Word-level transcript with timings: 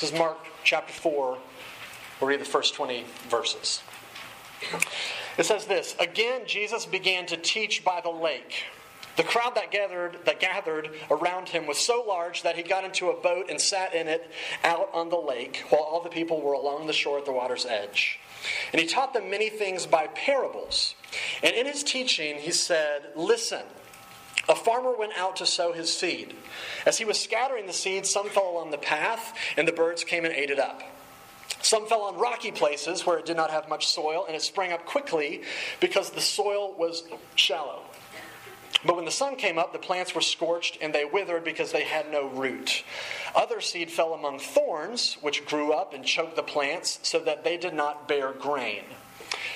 This 0.00 0.12
is 0.12 0.18
Mark 0.18 0.38
chapter 0.64 0.94
4. 0.94 1.36
We'll 2.20 2.30
read 2.30 2.40
the 2.40 2.46
first 2.46 2.72
20 2.72 3.04
verses. 3.28 3.82
It 5.36 5.44
says 5.44 5.66
this 5.66 5.94
Again, 6.00 6.46
Jesus 6.46 6.86
began 6.86 7.26
to 7.26 7.36
teach 7.36 7.84
by 7.84 8.00
the 8.00 8.08
lake. 8.08 8.64
The 9.18 9.24
crowd 9.24 9.56
that 9.56 9.70
gathered, 9.70 10.16
that 10.24 10.40
gathered 10.40 10.88
around 11.10 11.50
him 11.50 11.66
was 11.66 11.76
so 11.76 12.02
large 12.08 12.44
that 12.44 12.56
he 12.56 12.62
got 12.62 12.84
into 12.84 13.10
a 13.10 13.20
boat 13.20 13.50
and 13.50 13.60
sat 13.60 13.94
in 13.94 14.08
it 14.08 14.30
out 14.64 14.88
on 14.94 15.10
the 15.10 15.18
lake, 15.18 15.64
while 15.68 15.82
all 15.82 16.00
the 16.00 16.08
people 16.08 16.40
were 16.40 16.54
along 16.54 16.86
the 16.86 16.94
shore 16.94 17.18
at 17.18 17.26
the 17.26 17.32
water's 17.32 17.66
edge. 17.66 18.20
And 18.72 18.80
he 18.80 18.86
taught 18.86 19.12
them 19.12 19.28
many 19.28 19.50
things 19.50 19.84
by 19.84 20.06
parables. 20.06 20.94
And 21.42 21.54
in 21.54 21.66
his 21.66 21.84
teaching, 21.84 22.36
he 22.36 22.52
said, 22.52 23.10
Listen. 23.14 23.64
A 24.50 24.54
farmer 24.56 24.92
went 24.92 25.16
out 25.16 25.36
to 25.36 25.46
sow 25.46 25.72
his 25.72 25.96
seed. 25.96 26.34
As 26.84 26.98
he 26.98 27.04
was 27.04 27.20
scattering 27.20 27.66
the 27.66 27.72
seed, 27.72 28.04
some 28.04 28.28
fell 28.28 28.50
along 28.50 28.72
the 28.72 28.78
path, 28.78 29.32
and 29.56 29.66
the 29.66 29.72
birds 29.72 30.02
came 30.02 30.24
and 30.24 30.34
ate 30.34 30.50
it 30.50 30.58
up. 30.58 30.82
Some 31.62 31.86
fell 31.86 32.02
on 32.02 32.18
rocky 32.18 32.50
places 32.50 33.06
where 33.06 33.16
it 33.16 33.26
did 33.26 33.36
not 33.36 33.52
have 33.52 33.68
much 33.68 33.86
soil, 33.86 34.24
and 34.26 34.34
it 34.34 34.42
sprang 34.42 34.72
up 34.72 34.86
quickly 34.86 35.42
because 35.78 36.10
the 36.10 36.20
soil 36.20 36.74
was 36.76 37.04
shallow. 37.36 37.82
But 38.84 38.96
when 38.96 39.04
the 39.04 39.12
sun 39.12 39.36
came 39.36 39.56
up, 39.56 39.72
the 39.72 39.78
plants 39.78 40.16
were 40.16 40.20
scorched 40.20 40.78
and 40.80 40.92
they 40.92 41.04
withered 41.04 41.44
because 41.44 41.70
they 41.70 41.84
had 41.84 42.10
no 42.10 42.28
root. 42.28 42.82
Other 43.36 43.60
seed 43.60 43.90
fell 43.90 44.14
among 44.14 44.38
thorns, 44.38 45.18
which 45.20 45.44
grew 45.46 45.72
up 45.72 45.92
and 45.94 46.04
choked 46.04 46.34
the 46.34 46.42
plants 46.42 46.98
so 47.02 47.20
that 47.20 47.44
they 47.44 47.56
did 47.56 47.74
not 47.74 48.08
bear 48.08 48.32
grain. 48.32 48.84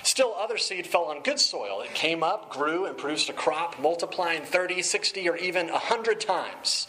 Still, 0.04 0.34
other 0.38 0.58
seed 0.58 0.86
fell 0.86 1.06
on 1.06 1.22
good 1.22 1.40
soil. 1.40 1.80
It 1.80 1.94
came 1.94 2.22
up, 2.22 2.50
grew, 2.50 2.84
and 2.84 2.96
produced 2.96 3.30
a 3.30 3.32
crop, 3.32 3.80
multiplying 3.80 4.42
30, 4.42 4.82
60, 4.82 5.28
or 5.30 5.36
even 5.36 5.68
100 5.68 6.20
times. 6.20 6.86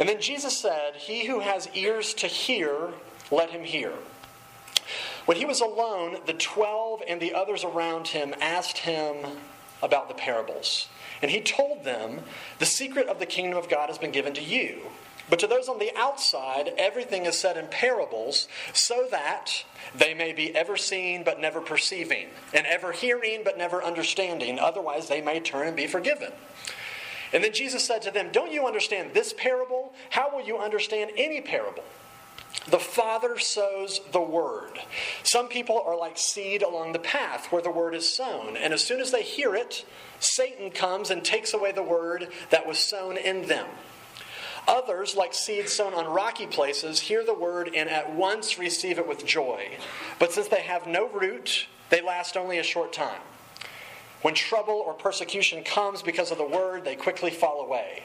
And 0.00 0.08
then 0.08 0.20
Jesus 0.20 0.58
said, 0.58 0.96
He 0.96 1.26
who 1.26 1.40
has 1.40 1.68
ears 1.74 2.12
to 2.14 2.26
hear, 2.26 2.90
let 3.30 3.50
him 3.50 3.62
hear. 3.62 3.92
When 5.26 5.36
he 5.36 5.44
was 5.44 5.60
alone, 5.60 6.16
the 6.26 6.34
twelve 6.34 7.02
and 7.06 7.20
the 7.20 7.34
others 7.34 7.62
around 7.62 8.08
him 8.08 8.34
asked 8.40 8.78
him 8.78 9.38
about 9.80 10.08
the 10.08 10.14
parables. 10.14 10.88
And 11.22 11.30
he 11.30 11.40
told 11.40 11.84
them, 11.84 12.20
The 12.58 12.66
secret 12.66 13.06
of 13.06 13.20
the 13.20 13.26
kingdom 13.26 13.56
of 13.56 13.68
God 13.68 13.88
has 13.88 13.96
been 13.96 14.10
given 14.10 14.34
to 14.34 14.42
you. 14.42 14.82
But 15.30 15.38
to 15.38 15.46
those 15.46 15.68
on 15.68 15.78
the 15.78 15.92
outside, 15.96 16.72
everything 16.76 17.24
is 17.24 17.38
said 17.38 17.56
in 17.56 17.66
parables, 17.68 18.46
so 18.72 19.06
that 19.10 19.64
they 19.96 20.12
may 20.12 20.32
be 20.32 20.54
ever 20.54 20.76
seeing 20.76 21.24
but 21.24 21.40
never 21.40 21.60
perceiving, 21.60 22.28
and 22.52 22.66
ever 22.66 22.92
hearing 22.92 23.42
but 23.42 23.56
never 23.56 23.82
understanding. 23.82 24.58
Otherwise, 24.58 25.08
they 25.08 25.22
may 25.22 25.40
turn 25.40 25.68
and 25.68 25.76
be 25.76 25.86
forgiven. 25.86 26.32
And 27.32 27.42
then 27.42 27.52
Jesus 27.52 27.84
said 27.84 28.02
to 28.02 28.10
them, 28.10 28.28
Don't 28.32 28.52
you 28.52 28.66
understand 28.66 29.12
this 29.12 29.32
parable? 29.32 29.92
How 30.10 30.34
will 30.34 30.44
you 30.44 30.58
understand 30.58 31.10
any 31.16 31.40
parable? 31.40 31.84
The 32.68 32.78
Father 32.78 33.38
sows 33.38 34.00
the 34.12 34.22
word. 34.22 34.78
Some 35.22 35.48
people 35.48 35.82
are 35.84 35.98
like 35.98 36.16
seed 36.16 36.62
along 36.62 36.92
the 36.92 36.98
path 36.98 37.50
where 37.50 37.60
the 37.60 37.70
word 37.70 37.94
is 37.94 38.08
sown, 38.08 38.56
and 38.56 38.72
as 38.72 38.84
soon 38.84 39.00
as 39.00 39.10
they 39.10 39.22
hear 39.22 39.54
it, 39.54 39.84
Satan 40.18 40.70
comes 40.70 41.10
and 41.10 41.24
takes 41.24 41.52
away 41.52 41.72
the 41.72 41.82
word 41.82 42.28
that 42.50 42.66
was 42.66 42.78
sown 42.78 43.16
in 43.16 43.48
them. 43.48 43.66
Others, 44.66 45.14
like 45.14 45.34
seeds 45.34 45.72
sown 45.72 45.92
on 45.92 46.06
rocky 46.06 46.46
places, 46.46 47.00
hear 47.00 47.24
the 47.24 47.34
word 47.34 47.70
and 47.74 47.88
at 47.88 48.14
once 48.14 48.58
receive 48.58 48.98
it 48.98 49.06
with 49.06 49.26
joy. 49.26 49.76
But 50.18 50.32
since 50.32 50.48
they 50.48 50.62
have 50.62 50.86
no 50.86 51.08
root, 51.08 51.66
they 51.90 52.00
last 52.00 52.36
only 52.36 52.58
a 52.58 52.62
short 52.62 52.92
time. 52.92 53.20
When 54.22 54.34
trouble 54.34 54.82
or 54.86 54.94
persecution 54.94 55.64
comes 55.64 56.00
because 56.00 56.30
of 56.30 56.38
the 56.38 56.46
word, 56.46 56.84
they 56.84 56.96
quickly 56.96 57.30
fall 57.30 57.60
away. 57.60 58.04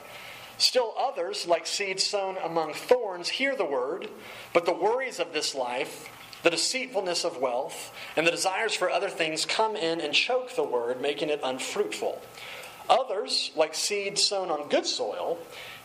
Still 0.58 0.94
others, 1.00 1.48
like 1.48 1.66
seeds 1.66 2.04
sown 2.04 2.36
among 2.44 2.74
thorns, 2.74 3.30
hear 3.30 3.56
the 3.56 3.64
word, 3.64 4.10
but 4.54 4.66
the 4.66 4.74
worries 4.74 5.20
of 5.20 5.32
this 5.32 5.56
life, 5.56 6.10
the 6.44 6.50
deceitfulness 6.50 7.24
of 7.24 7.38
wealth, 7.38 7.94
and 8.18 8.28
the 8.28 8.32
desires 8.32 8.74
for 8.74 8.90
other 8.90 9.10
things 9.10 9.46
come 9.46 9.78
in 9.78 10.02
and 10.02 10.14
choke 10.14 10.54
the 10.56 10.64
word, 10.64 11.02
making 11.02 11.30
it 11.30 11.40
unfruitful. 11.42 12.22
Others, 12.90 13.52
like 13.56 13.74
seeds 13.74 14.22
sown 14.22 14.50
on 14.52 14.68
good 14.68 14.86
soil, 14.86 15.38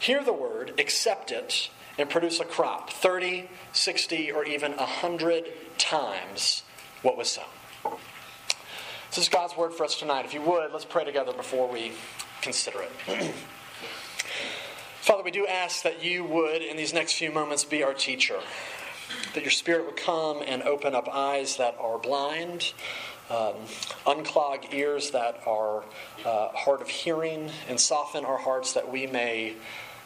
hear 0.04 0.22
the 0.22 0.34
word, 0.34 0.74
accept 0.78 1.30
it, 1.30 1.70
and 1.96 2.10
produce 2.10 2.38
a 2.38 2.44
crop 2.44 2.90
30, 2.90 3.48
60, 3.72 4.32
or 4.32 4.44
even 4.44 4.72
100 4.72 5.46
times 5.78 6.62
what 7.00 7.16
was 7.16 7.30
sown. 7.30 7.96
This 9.08 9.18
is 9.18 9.28
God's 9.30 9.56
word 9.56 9.72
for 9.72 9.84
us 9.84 9.98
tonight. 9.98 10.26
If 10.26 10.34
you 10.34 10.42
would, 10.42 10.72
let's 10.72 10.84
pray 10.84 11.04
together 11.04 11.32
before 11.32 11.70
we 11.70 11.92
consider 12.42 12.82
it. 12.82 12.90
Father, 15.00 15.22
we 15.22 15.30
do 15.30 15.46
ask 15.46 15.82
that 15.84 16.04
you 16.04 16.22
would, 16.24 16.60
in 16.60 16.76
these 16.76 16.92
next 16.92 17.14
few 17.14 17.32
moments, 17.32 17.64
be 17.64 17.82
our 17.82 17.94
teacher. 17.94 18.40
That 19.32 19.42
your 19.42 19.52
Spirit 19.52 19.86
would 19.86 19.96
come 19.96 20.42
and 20.46 20.62
open 20.64 20.94
up 20.94 21.08
eyes 21.10 21.56
that 21.56 21.76
are 21.80 21.98
blind, 21.98 22.74
um, 23.30 23.54
unclog 24.06 24.74
ears 24.74 25.12
that 25.12 25.40
are 25.46 25.84
uh, 26.26 26.48
hard 26.48 26.82
of 26.82 26.88
hearing, 26.88 27.50
and 27.70 27.80
soften 27.80 28.24
our 28.26 28.38
hearts 28.38 28.74
that 28.74 28.92
we 28.92 29.06
may 29.06 29.54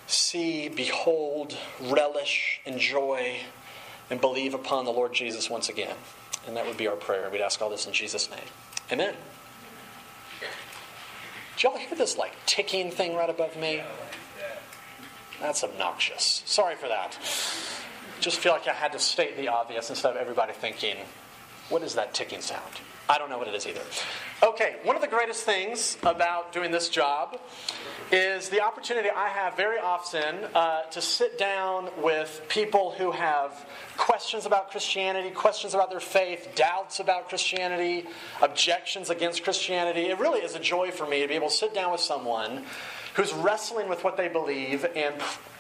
see, 0.09 0.69
behold, 0.69 1.57
relish, 1.81 2.61
enjoy, 2.65 3.37
and 4.11 4.21
believe 4.21 4.55
upon 4.55 4.85
the 4.85 4.91
Lord 4.91 5.13
Jesus 5.13 5.49
once 5.49 5.69
again. 5.69 5.95
And 6.47 6.57
that 6.57 6.67
would 6.67 6.77
be 6.77 6.89
our 6.89 6.97
prayer. 6.97 7.29
We'd 7.31 7.43
ask 7.43 7.61
all 7.63 7.71
this 7.71 7.87
in 7.87 7.93
Jesus' 7.93 8.31
name. 8.31 8.41
Amen. 8.91 9.15
Did 11.55 11.63
y'all 11.63 11.77
hear 11.77 11.97
this 11.97 12.17
like 12.17 12.33
ticking 12.47 12.91
thing 12.91 13.15
right 13.15 13.29
above 13.29 13.57
me? 13.57 13.83
That's 15.41 15.63
obnoxious. 15.63 16.43
Sorry 16.47 16.75
for 16.75 16.89
that. 16.89 17.19
Just 18.21 18.39
feel 18.39 18.53
like 18.53 18.67
I 18.67 18.73
had 18.73 18.93
to 18.93 18.99
state 18.99 19.37
the 19.37 19.49
obvious 19.49 19.91
instead 19.91 20.13
of 20.13 20.17
everybody 20.17 20.53
thinking, 20.53 20.97
what 21.69 21.83
is 21.83 21.95
that 21.95 22.15
ticking 22.15 22.41
sound? 22.41 22.81
I 23.11 23.17
don't 23.17 23.31
know 23.31 23.39
what 23.39 23.49
it 23.49 23.55
is 23.55 23.67
either. 23.67 23.81
Okay, 24.43 24.77
one 24.83 24.95
of 24.95 25.01
the 25.01 25.09
greatest 25.09 25.45
things 25.45 25.97
about 26.03 26.53
doing 26.53 26.71
this 26.71 26.91
job 26.91 27.41
is 28.13 28.51
the 28.51 28.61
opportunity 28.61 29.09
I 29.09 29.29
have 29.29 29.57
very 29.57 29.79
often 29.79 30.45
uh, 30.55 30.83
to 30.83 31.01
sit 31.01 31.39
down 31.39 31.89
with 32.03 32.43
people 32.49 32.93
who 32.93 33.11
have 33.11 33.67
questions 33.97 34.45
about 34.45 34.71
Christianity, 34.71 35.31
questions 35.31 35.73
about 35.73 35.91
their 35.91 36.01
faith, 36.01 36.51
doubts 36.55 37.01
about 37.01 37.31
Christianity, 37.31 38.07
objections 38.43 39.09
against 39.09 39.43
Christianity. 39.43 40.03
It 40.03 40.19
really 40.19 40.41
is 40.41 40.55
a 40.55 40.61
joy 40.61 40.91
for 40.91 41.07
me 41.07 41.23
to 41.23 41.29
be 41.29 41.35
able 41.35 41.49
to 41.49 41.55
sit 41.55 41.75
down 41.75 41.93
with 41.93 42.03
someone 42.03 42.65
who's 43.15 43.33
wrestling 43.33 43.89
with 43.89 44.05
what 44.05 44.17
they 44.17 44.29
believe, 44.29 44.85
and 44.95 45.15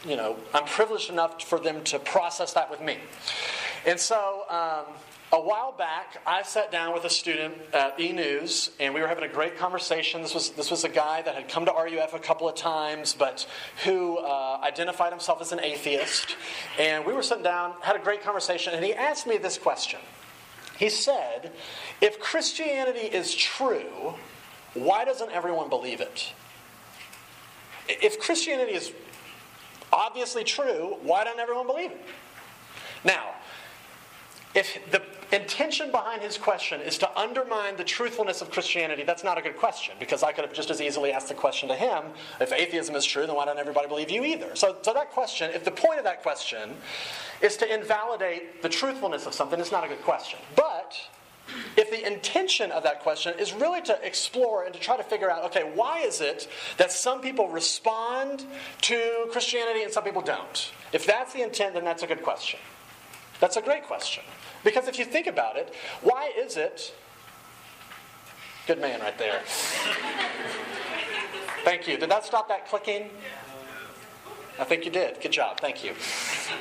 you 0.07 0.17
know, 0.17 0.37
I'm 0.55 0.65
privileged 0.65 1.11
enough 1.11 1.43
for 1.43 1.59
them 1.59 1.83
to 1.85 1.99
process 1.99 2.53
that 2.53 2.71
with 2.71 2.81
me. 2.81 2.99
And 3.87 3.99
so, 3.99 4.45
um, 4.49 4.95
a 5.33 5.41
while 5.41 5.73
back, 5.73 6.23
I 6.27 6.43
sat 6.43 6.73
down 6.73 6.95
with 6.95 7.05
a 7.05 7.11
student 7.11 7.55
at 7.75 8.01
E 8.01 8.13
News, 8.13 8.71
and 8.81 8.95
we 8.95 9.01
were 9.01 9.09
having 9.09 9.25
a 9.25 9.33
great 9.33 9.59
conversation. 9.59 10.23
This 10.23 10.35
was 10.35 10.51
this 10.51 10.71
was 10.71 10.85
a 10.85 10.89
guy 10.89 11.23
that 11.23 11.35
had 11.35 11.49
come 11.49 11.67
to 11.67 11.73
RUF 11.73 12.15
a 12.15 12.19
couple 12.19 12.49
of 12.49 12.55
times, 12.55 13.15
but 13.19 13.47
who 13.85 14.19
uh, 14.19 14.61
identified 14.63 15.13
himself 15.13 15.41
as 15.41 15.53
an 15.53 15.61
atheist. 15.61 16.37
And 16.79 17.05
we 17.05 17.13
were 17.13 17.23
sitting 17.23 17.45
down, 17.45 17.75
had 17.83 17.97
a 17.97 17.99
great 17.99 18.23
conversation, 18.23 18.75
and 18.75 18.85
he 18.85 18.95
asked 18.95 19.27
me 19.27 19.37
this 19.37 19.59
question. 19.59 20.01
He 20.79 20.89
said, 20.89 21.53
"If 22.01 22.21
Christianity 22.21 23.07
is 23.07 23.35
true, 23.35 24.15
why 24.75 25.05
doesn't 25.05 25.31
everyone 25.31 25.69
believe 25.69 26.01
it?" 26.01 26.33
if 27.89 28.21
Christianity 28.21 28.75
is 28.75 28.93
obviously 29.93 30.45
true, 30.45 30.97
why 31.03 31.25
don't 31.25 31.41
everyone 31.41 31.67
believe 31.67 31.91
it? 31.91 32.01
Now, 33.05 33.35
if 34.55 34.79
the 34.91 35.03
intention 35.31 35.91
behind 35.91 36.23
his 36.23 36.39
question 36.39 36.81
is 36.81 36.97
to 36.99 37.19
undermine 37.19 37.77
the 37.77 37.85
truthfulness 37.85 38.41
of 38.41 38.51
Christianity, 38.51 39.03
that's 39.03 39.25
not 39.25 39.37
a 39.37 39.43
good 39.43 39.57
question 39.57 39.95
because 40.01 40.23
I 40.23 40.33
could 40.33 40.45
have 40.45 40.55
just 40.55 40.71
as 40.71 40.81
easily 40.81 41.13
asked 41.13 41.29
the 41.29 41.35
question 41.35 41.69
to 41.69 41.75
him 41.75 42.05
if 42.41 42.53
atheism 42.53 42.95
is 42.95 43.05
true, 43.05 43.27
then 43.27 43.37
why 43.37 43.45
don't 43.45 43.59
everybody 43.59 43.89
believe 43.89 44.11
you 44.11 44.25
either? 44.25 44.57
So, 44.57 44.77
so 44.83 44.95
that 44.95 45.11
question, 45.11 45.51
if 45.53 45.65
the 45.65 45.71
point 45.71 45.99
of 45.99 46.05
that 46.05 46.23
question 46.23 46.71
is 47.43 47.57
to 47.59 47.73
invalidate 47.73 48.63
the 48.63 48.69
truthfulness 48.69 49.27
of 49.27 49.35
something, 49.35 49.61
it's 49.61 49.73
not 49.73 49.85
a 49.85 49.89
good 49.89 50.03
question. 50.03 50.39
But 50.57 50.97
if 51.77 51.91
the 51.91 52.07
intention 52.07 52.71
of 52.71 52.83
that 52.83 53.01
question 53.01 53.35
is 53.39 53.53
really 53.53 53.81
to 53.83 53.99
explore 54.05 54.65
and 54.65 54.75
to 54.75 54.81
try 54.81 54.97
to 54.97 55.03
figure 55.03 55.31
out 55.31 55.45
okay, 55.45 55.71
why 55.75 56.01
is 56.01 56.21
it 56.21 56.49
that 56.77 56.93
some 56.93 57.21
people 57.21 57.49
respond 57.49 58.45
to 58.83 59.27
Christianity 59.31 59.83
and 59.83 59.93
some 59.93 60.05
people 60.05 60.23
don't? 60.23 60.73
If 60.93 61.07
that's 61.07 61.33
the 61.33 61.43
intent, 61.43 61.75
then 61.75 61.85
that's 61.85 62.03
a 62.03 62.07
good 62.07 62.23
question. 62.23 62.59
That's 63.41 63.57
a 63.57 63.63
great 63.63 63.85
question. 63.85 64.25
Because 64.65 64.89
if 64.89 64.99
you 64.99 65.05
think 65.05 65.27
about 65.27 65.57
it, 65.57 65.73
why 66.03 66.33
is 66.37 66.57
it. 66.57 66.95
Good 68.67 68.81
man 68.81 69.01
right 69.01 69.17
there. 69.19 69.41
Thank 71.65 71.89
you. 71.89 71.97
Did 71.97 72.11
that 72.11 72.25
stop 72.25 72.49
that 72.49 72.69
clicking? 72.69 73.11
I 74.59 74.65
think 74.65 74.85
you 74.85 74.91
did. 74.91 75.21
Good 75.21 75.33
job. 75.33 75.61
Thank 75.61 75.85
you. 75.85 75.93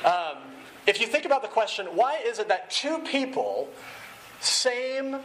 Um, 0.04 0.38
if 0.86 1.00
you 1.00 1.06
think 1.06 1.24
about 1.24 1.42
the 1.42 1.48
question, 1.48 1.86
why 1.86 2.18
is 2.24 2.38
it 2.38 2.48
that 2.48 2.70
two 2.70 2.98
people 3.00 3.68
same 4.40 5.16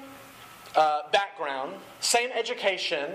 uh, 0.76 1.02
background, 1.12 1.76
same 2.00 2.30
education, 2.32 3.12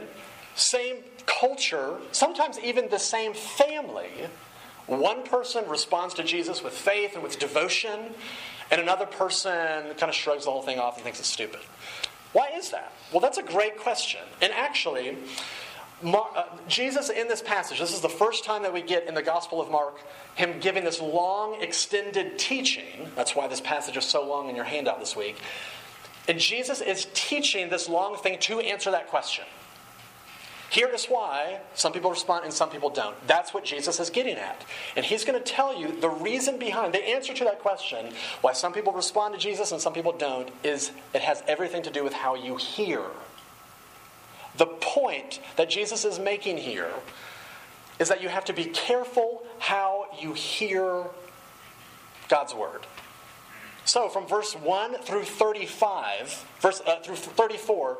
same 0.55 0.99
culture, 1.27 1.97
sometimes 2.13 2.59
even 2.61 2.89
the 2.89 2.99
same 2.99 3.35
family, 3.35 4.11
one 4.89 5.23
person 5.23 5.69
responds 5.69 6.15
to 6.15 6.25
Jesus 6.25 6.63
with 6.63 6.73
faith 6.73 7.15
and 7.15 7.23
with 7.23 7.39
devotion, 7.39 8.15
and 8.71 8.81
another 8.81 9.07
person 9.07 9.95
kind 9.95 10.11
of 10.11 10.15
shrugs 10.15 10.45
the 10.45 10.51
whole 10.51 10.63
thing 10.63 10.79
off 10.79 10.97
and 10.97 11.05
thinks 11.05 11.21
it's 11.21 11.29
stupid. 11.29 11.61
Why 12.33 12.51
is 12.57 12.71
that? 12.71 12.93
Well, 13.13 13.21
that's 13.21 13.39
a 13.39 13.43
great 13.43 13.79
question. 13.79 14.21
And 14.43 14.53
actually, 14.53 15.17
Mar- 16.03 16.31
uh, 16.35 16.45
Jesus 16.69 17.09
in 17.09 17.29
this 17.29 17.43
passage, 17.43 17.81
this 17.81 17.93
is 17.93 18.01
the 18.01 18.09
first 18.09 18.45
time 18.45 18.63
that 18.63 18.73
we 18.73 18.83
get 18.83 19.07
in 19.07 19.15
the 19.15 19.23
Gospel 19.23 19.61
of 19.61 19.71
Mark 19.71 19.99
him 20.37 20.61
giving 20.61 20.85
this 20.85 21.01
long, 21.01 21.61
extended 21.61 22.39
teaching. 22.39 23.11
That's 23.17 23.35
why 23.35 23.49
this 23.49 23.61
passage 23.61 23.97
is 23.97 24.05
so 24.05 24.27
long 24.27 24.49
in 24.49 24.55
your 24.55 24.65
handout 24.65 25.01
this 25.01 25.17
week. 25.17 25.37
And 26.29 26.39
Jesus 26.39 26.81
is 26.81 27.09
teaching 27.15 27.71
this 27.71 27.89
long 27.89 28.17
thing 28.17 28.39
to 28.41 28.61
answer 28.61 28.93
that 28.93 29.09
question. 29.09 29.45
Here 30.71 30.89
is 30.89 31.07
why 31.07 31.61
some 31.75 31.93
people 31.93 32.11
respond 32.11 32.45
and 32.45 32.53
some 32.53 32.69
people 32.69 32.91
don't. 32.91 33.17
That's 33.27 33.55
what 33.55 33.65
Jesus 33.65 34.01
is 34.01 34.11
getting 34.11 34.37
at. 34.37 34.65
And 34.97 35.05
he's 35.05 35.25
going 35.25 35.43
to 35.43 35.45
tell 35.45 35.79
you 35.79 35.99
the 35.99 36.11
reason 36.11 36.59
behind, 36.59 36.93
the 36.93 37.09
answer 37.09 37.33
to 37.33 37.45
that 37.45 37.61
question, 37.61 38.13
why 38.43 38.53
some 38.53 38.75
people 38.75 38.93
respond 38.93 39.35
to 39.35 39.41
Jesus 39.41 39.73
and 39.73 39.81
some 39.81 39.95
people 39.95 40.13
don't, 40.13 40.51
is 40.63 40.91
it 41.15 41.23
has 41.23 41.43
everything 41.49 41.83
to 41.85 41.91
do 41.91 42.05
with 42.05 42.13
how 42.13 42.35
you 42.35 42.57
hear. 42.57 43.03
The 44.59 44.67
point 44.67 45.41
that 45.57 45.71
Jesus 45.71 46.05
is 46.05 46.19
making 46.19 46.59
here 46.59 46.93
is 47.99 48.09
that 48.09 48.23
you 48.23 48.29
have 48.29 48.45
to 48.47 48.53
be 48.53 48.67
careful 48.67 49.45
how 49.59 50.07
you 50.21 50.35
hear 50.35 51.05
God's 52.29 52.55
word. 52.55 52.87
So, 53.85 54.11
from 54.11 54.27
verse 54.27 54.53
1 54.53 54.99
through 54.99 55.25
35, 55.25 56.45
verse, 56.61 56.83
uh, 56.87 57.01
through 57.01 57.17
34, 57.17 57.99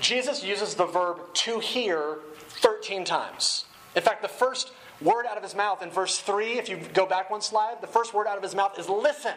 Jesus 0.00 0.42
uses 0.42 0.74
the 0.74 0.86
verb 0.86 1.20
to 1.34 1.58
hear 1.58 2.18
13 2.60 3.04
times. 3.04 3.64
In 3.94 4.02
fact, 4.02 4.22
the 4.22 4.28
first 4.28 4.72
word 5.00 5.26
out 5.26 5.36
of 5.36 5.42
his 5.42 5.54
mouth 5.54 5.82
in 5.82 5.90
verse 5.90 6.18
3, 6.18 6.58
if 6.58 6.68
you 6.68 6.78
go 6.94 7.06
back 7.06 7.30
one 7.30 7.40
slide, 7.40 7.80
the 7.80 7.86
first 7.86 8.14
word 8.14 8.26
out 8.26 8.36
of 8.36 8.42
his 8.42 8.54
mouth 8.54 8.78
is 8.78 8.88
listen. 8.88 9.34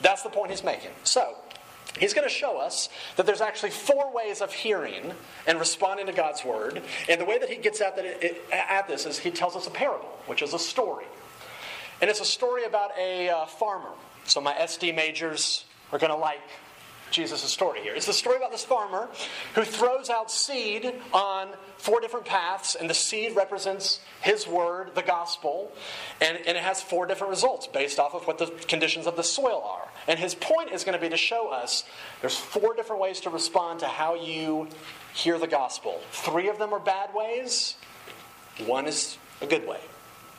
That's 0.00 0.22
the 0.22 0.30
point 0.30 0.50
he's 0.50 0.64
making. 0.64 0.90
So, 1.04 1.36
he's 1.98 2.14
going 2.14 2.26
to 2.26 2.34
show 2.34 2.58
us 2.58 2.88
that 3.16 3.26
there's 3.26 3.40
actually 3.40 3.70
four 3.70 4.12
ways 4.12 4.40
of 4.40 4.52
hearing 4.52 5.12
and 5.46 5.58
responding 5.58 6.06
to 6.06 6.12
God's 6.12 6.44
word. 6.44 6.82
And 7.08 7.20
the 7.20 7.24
way 7.24 7.38
that 7.38 7.48
he 7.48 7.56
gets 7.56 7.80
at, 7.80 7.96
that 7.96 8.04
it, 8.04 8.42
at 8.52 8.88
this 8.88 9.06
is 9.06 9.18
he 9.18 9.30
tells 9.30 9.56
us 9.56 9.66
a 9.66 9.70
parable, 9.70 10.08
which 10.26 10.42
is 10.42 10.54
a 10.54 10.58
story. 10.58 11.06
And 12.00 12.08
it's 12.08 12.20
a 12.20 12.24
story 12.24 12.64
about 12.64 12.92
a 12.98 13.28
uh, 13.28 13.46
farmer. 13.46 13.90
So, 14.24 14.40
my 14.40 14.54
SD 14.54 14.94
majors 14.94 15.64
are 15.92 15.98
going 15.98 16.12
to 16.12 16.16
like 16.16 16.40
Jesus' 17.10 17.42
story 17.42 17.80
here. 17.80 17.94
It's 17.94 18.06
the 18.06 18.12
story 18.12 18.36
about 18.36 18.52
this 18.52 18.64
farmer 18.64 19.08
who 19.54 19.64
throws 19.64 20.10
out 20.10 20.30
seed 20.30 20.92
on 21.12 21.48
four 21.76 22.00
different 22.00 22.26
paths, 22.26 22.74
and 22.74 22.88
the 22.88 22.94
seed 22.94 23.34
represents 23.34 24.00
his 24.20 24.46
word, 24.46 24.94
the 24.94 25.02
gospel, 25.02 25.72
and, 26.20 26.36
and 26.38 26.56
it 26.56 26.62
has 26.62 26.82
four 26.82 27.06
different 27.06 27.30
results 27.30 27.66
based 27.66 27.98
off 27.98 28.14
of 28.14 28.26
what 28.26 28.38
the 28.38 28.46
conditions 28.68 29.06
of 29.06 29.16
the 29.16 29.22
soil 29.22 29.62
are. 29.64 29.88
And 30.06 30.18
his 30.18 30.34
point 30.34 30.70
is 30.70 30.84
going 30.84 30.96
to 30.96 31.00
be 31.00 31.08
to 31.08 31.16
show 31.16 31.48
us 31.48 31.84
there's 32.20 32.36
four 32.36 32.74
different 32.74 33.00
ways 33.00 33.20
to 33.20 33.30
respond 33.30 33.80
to 33.80 33.86
how 33.86 34.14
you 34.14 34.68
hear 35.14 35.38
the 35.38 35.46
gospel. 35.46 36.00
Three 36.12 36.48
of 36.48 36.58
them 36.58 36.72
are 36.72 36.80
bad 36.80 37.14
ways, 37.14 37.76
one 38.66 38.86
is 38.86 39.16
a 39.40 39.46
good 39.46 39.66
way. 39.66 39.80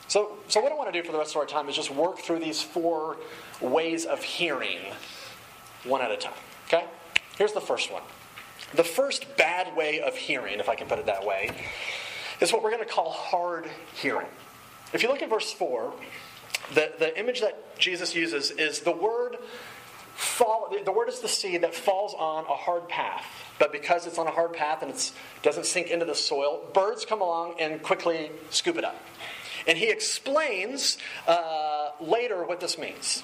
So, 0.08 0.36
so 0.48 0.60
what 0.60 0.70
I 0.72 0.74
want 0.74 0.92
to 0.92 1.00
do 1.00 1.04
for 1.04 1.12
the 1.12 1.18
rest 1.18 1.34
of 1.34 1.38
our 1.38 1.46
time 1.46 1.68
is 1.68 1.74
just 1.74 1.90
work 1.90 2.18
through 2.18 2.40
these 2.40 2.60
four 2.62 3.16
ways 3.60 4.04
of 4.04 4.22
hearing 4.22 4.78
one 5.84 6.02
at 6.02 6.10
a 6.10 6.16
time. 6.16 6.34
Okay? 6.66 6.84
Here's 7.36 7.52
the 7.52 7.60
first 7.60 7.92
one. 7.92 8.02
The 8.74 8.84
first 8.84 9.36
bad 9.36 9.76
way 9.76 10.00
of 10.00 10.16
hearing, 10.16 10.60
if 10.60 10.68
I 10.68 10.74
can 10.74 10.86
put 10.86 10.98
it 10.98 11.06
that 11.06 11.26
way, 11.26 11.50
is 12.40 12.52
what 12.52 12.62
we're 12.62 12.70
going 12.70 12.84
to 12.84 12.90
call 12.90 13.10
hard 13.10 13.68
hearing. 13.94 14.28
If 14.92 15.02
you 15.02 15.08
look 15.08 15.22
at 15.22 15.30
verse 15.30 15.52
4, 15.52 15.92
the, 16.74 16.92
the 16.98 17.18
image 17.18 17.40
that 17.40 17.78
Jesus 17.78 18.14
uses 18.14 18.50
is 18.50 18.80
the 18.80 18.92
word 18.92 19.36
fall 20.14 20.74
the 20.84 20.92
word 20.92 21.08
is 21.08 21.20
the 21.20 21.28
seed 21.28 21.62
that 21.62 21.74
falls 21.74 22.14
on 22.14 22.44
a 22.44 22.54
hard 22.54 22.88
path. 22.88 23.24
But 23.58 23.72
because 23.72 24.06
it's 24.06 24.18
on 24.18 24.26
a 24.26 24.30
hard 24.30 24.52
path 24.52 24.82
and 24.82 24.90
it 24.90 25.12
doesn't 25.42 25.66
sink 25.66 25.88
into 25.88 26.04
the 26.04 26.14
soil, 26.14 26.62
birds 26.72 27.04
come 27.04 27.20
along 27.20 27.56
and 27.60 27.82
quickly 27.82 28.30
scoop 28.50 28.76
it 28.76 28.84
up. 28.84 28.96
And 29.66 29.78
he 29.78 29.90
explains 29.90 30.98
uh, 31.26 31.90
later 32.00 32.44
what 32.44 32.60
this 32.60 32.78
means. 32.78 33.22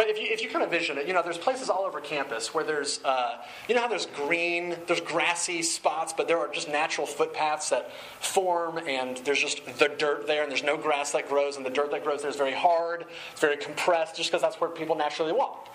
But 0.00 0.08
if 0.08 0.18
you, 0.18 0.28
if 0.30 0.40
you 0.40 0.48
kind 0.48 0.64
of 0.64 0.70
vision 0.70 0.96
it, 0.96 1.06
you 1.06 1.12
know, 1.12 1.22
there's 1.22 1.36
places 1.36 1.68
all 1.68 1.84
over 1.84 2.00
campus 2.00 2.54
where 2.54 2.64
there's, 2.64 3.04
uh, 3.04 3.36
you 3.68 3.74
know 3.74 3.82
how 3.82 3.88
there's 3.88 4.06
green, 4.06 4.74
there's 4.86 5.02
grassy 5.02 5.60
spots, 5.60 6.14
but 6.14 6.26
there 6.26 6.38
are 6.38 6.48
just 6.48 6.70
natural 6.70 7.06
footpaths 7.06 7.68
that 7.68 7.92
form, 8.18 8.78
and 8.78 9.18
there's 9.18 9.40
just 9.40 9.62
the 9.78 9.88
dirt 9.88 10.26
there, 10.26 10.42
and 10.42 10.50
there's 10.50 10.62
no 10.62 10.78
grass 10.78 11.12
that 11.12 11.28
grows, 11.28 11.58
and 11.58 11.66
the 11.66 11.70
dirt 11.70 11.90
that 11.90 12.02
grows 12.02 12.22
there 12.22 12.30
is 12.30 12.36
very 12.36 12.54
hard, 12.54 13.04
it's 13.32 13.42
very 13.42 13.58
compressed, 13.58 14.16
just 14.16 14.30
because 14.30 14.40
that's 14.40 14.58
where 14.58 14.70
people 14.70 14.96
naturally 14.96 15.32
walk. 15.32 15.68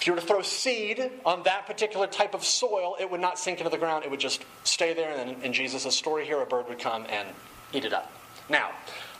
If 0.00 0.06
you 0.06 0.14
were 0.14 0.20
to 0.20 0.26
throw 0.26 0.40
seed 0.40 1.10
on 1.26 1.42
that 1.42 1.66
particular 1.66 2.06
type 2.06 2.32
of 2.32 2.42
soil, 2.42 2.96
it 2.98 3.10
would 3.10 3.20
not 3.20 3.38
sink 3.38 3.58
into 3.58 3.68
the 3.68 3.76
ground, 3.76 4.06
it 4.06 4.10
would 4.10 4.18
just 4.18 4.46
stay 4.64 4.94
there, 4.94 5.14
and 5.14 5.42
in 5.42 5.52
Jesus' 5.52 5.94
story 5.94 6.24
here, 6.24 6.40
a 6.40 6.46
bird 6.46 6.70
would 6.70 6.78
come 6.78 7.04
and 7.10 7.28
eat 7.74 7.84
it 7.84 7.92
up. 7.92 8.10
Now, 8.48 8.70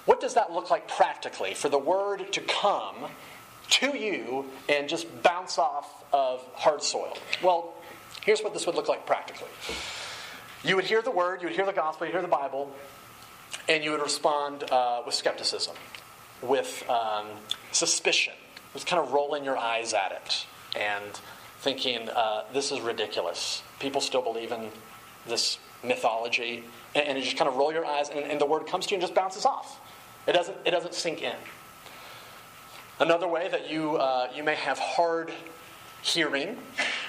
what 0.07 0.21
does 0.21 0.33
that 0.35 0.53
look 0.53 0.71
like 0.71 0.89
practically? 0.89 1.53
For 1.53 1.69
the 1.69 1.79
word 1.79 2.33
to 2.33 2.41
come 2.41 3.11
to 3.71 3.97
you 3.97 4.47
and 4.69 4.89
just 4.89 5.07
bounce 5.23 5.59
off 5.59 6.05
of 6.13 6.45
hard 6.55 6.83
soil? 6.83 7.17
Well, 7.43 7.75
here's 8.23 8.41
what 8.41 8.53
this 8.53 8.67
would 8.67 8.75
look 8.75 8.89
like 8.89 9.07
practically. 9.07 9.49
You 10.65 10.77
would 10.77 10.85
hear 10.85 11.03
the 11.03 11.11
word, 11.11 11.43
you 11.43 11.49
would 11.49 11.57
hear 11.57 11.67
the 11.67 11.73
gospel, 11.73 12.07
you 12.07 12.13
hear 12.13 12.23
the 12.23 12.29
Bible, 12.29 12.73
and 13.69 13.85
you 13.85 13.93
would 13.93 14.01
respond 14.03 14.65
uh, 14.71 15.03
with 15.05 15.15
skepticism, 15.15 15.77
with 16.43 16.89
um, 16.91 17.27
suspicion, 17.73 18.35
with 18.75 18.87
kind 18.87 19.03
of 19.03 19.13
rolling 19.13 19.45
your 19.45 19.57
eyes 19.57 19.93
at 19.93 20.13
it 20.13 20.47
and 20.79 21.21
thinking, 21.61 22.09
uh, 22.11 22.45
this 22.53 22.71
is 22.71 22.81
ridiculous. 22.81 23.63
People 23.81 24.01
still 24.01 24.23
believe 24.23 24.53
in 24.53 24.71
this 25.27 25.59
mythology. 25.83 26.65
And, 26.95 27.09
and 27.09 27.19
you 27.19 27.25
just 27.25 27.37
kind 27.37 27.49
of 27.49 27.57
roll 27.57 27.73
your 27.73 27.85
eyes, 27.85 28.09
and, 28.09 28.21
and 28.21 28.41
the 28.41 28.47
word 28.47 28.67
comes 28.67 28.87
to 28.87 28.91
you 28.91 28.97
and 28.97 29.03
just 29.03 29.15
bounces 29.15 29.45
off. 29.45 29.81
It 30.27 30.33
doesn't, 30.33 30.57
it 30.65 30.71
doesn't 30.71 30.95
sink 30.95 31.23
in. 31.23 31.37
Another 32.99 33.29
way 33.29 33.49
that 33.49 33.71
you, 33.71 33.97
uh, 33.97 34.31
you 34.35 34.43
may 34.43 34.55
have 34.55 34.79
hard 34.79 35.31
hearing 36.01 36.57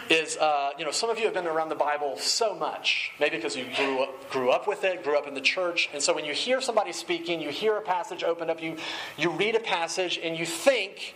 is, 0.09 0.35
uh, 0.35 0.71
you 0.77 0.83
know, 0.83 0.91
some 0.91 1.09
of 1.09 1.17
you 1.17 1.25
have 1.25 1.33
been 1.33 1.47
around 1.47 1.69
the 1.69 1.75
Bible 1.75 2.17
so 2.17 2.53
much, 2.53 3.11
maybe 3.21 3.37
because 3.37 3.55
you 3.55 3.65
grew 3.75 4.03
up, 4.03 4.29
grew 4.29 4.49
up 4.49 4.67
with 4.67 4.83
it, 4.83 5.01
grew 5.03 5.17
up 5.17 5.27
in 5.27 5.33
the 5.33 5.41
church, 5.41 5.89
and 5.93 6.01
so 6.01 6.13
when 6.13 6.25
you 6.25 6.33
hear 6.33 6.59
somebody 6.59 6.91
speaking, 6.91 7.39
you 7.39 7.51
hear 7.51 7.77
a 7.77 7.81
passage 7.81 8.23
open 8.23 8.49
up, 8.49 8.61
you, 8.61 8.75
you 9.17 9.29
read 9.29 9.55
a 9.55 9.61
passage, 9.61 10.19
and 10.21 10.37
you 10.37 10.45
think, 10.45 11.15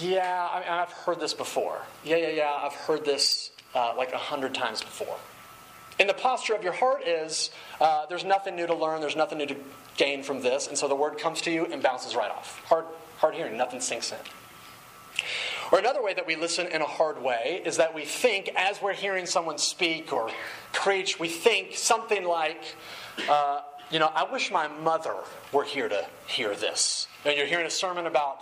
yeah, 0.00 0.48
I 0.52 0.60
have 0.62 0.92
heard 0.92 1.18
this 1.18 1.32
before. 1.32 1.80
Yeah, 2.04 2.16
yeah, 2.16 2.28
yeah, 2.28 2.52
I've 2.62 2.74
heard 2.74 3.06
this 3.06 3.52
uh, 3.74 3.94
like 3.96 4.12
a 4.12 4.18
hundred 4.18 4.54
times 4.54 4.82
before. 4.82 5.16
And 5.98 6.08
the 6.08 6.14
posture 6.14 6.54
of 6.54 6.62
your 6.62 6.72
heart 6.72 7.06
is 7.06 7.50
uh, 7.80 8.04
there's 8.06 8.24
nothing 8.24 8.56
new 8.56 8.66
to 8.66 8.74
learn, 8.74 9.00
there's 9.00 9.16
nothing 9.16 9.38
new 9.38 9.46
to 9.46 9.56
gain 9.96 10.22
from 10.22 10.42
this, 10.42 10.66
and 10.66 10.76
so 10.76 10.88
the 10.88 10.96
word 10.96 11.16
comes 11.16 11.40
to 11.42 11.50
you 11.50 11.64
and 11.66 11.82
bounces 11.82 12.16
right 12.16 12.30
off. 12.30 12.62
Hard, 12.66 12.84
hard 13.24 13.34
hearing, 13.36 13.56
nothing 13.56 13.80
sinks 13.80 14.12
in. 14.12 14.18
Or 15.72 15.78
another 15.78 16.02
way 16.02 16.12
that 16.12 16.26
we 16.26 16.36
listen 16.36 16.66
in 16.66 16.82
a 16.82 16.86
hard 16.86 17.22
way 17.22 17.62
is 17.64 17.78
that 17.78 17.94
we 17.94 18.04
think, 18.04 18.50
as 18.54 18.82
we're 18.82 18.92
hearing 18.92 19.24
someone 19.24 19.56
speak 19.56 20.12
or 20.12 20.30
preach, 20.74 21.18
we 21.18 21.28
think 21.28 21.74
something 21.74 22.26
like, 22.26 22.76
uh, 23.30 23.62
you 23.90 23.98
know, 23.98 24.10
I 24.14 24.30
wish 24.30 24.52
my 24.52 24.68
mother 24.68 25.14
were 25.52 25.64
here 25.64 25.88
to 25.88 26.06
hear 26.26 26.54
this. 26.54 27.08
And 27.24 27.34
you're 27.34 27.46
hearing 27.46 27.64
a 27.64 27.70
sermon 27.70 28.04
about 28.04 28.40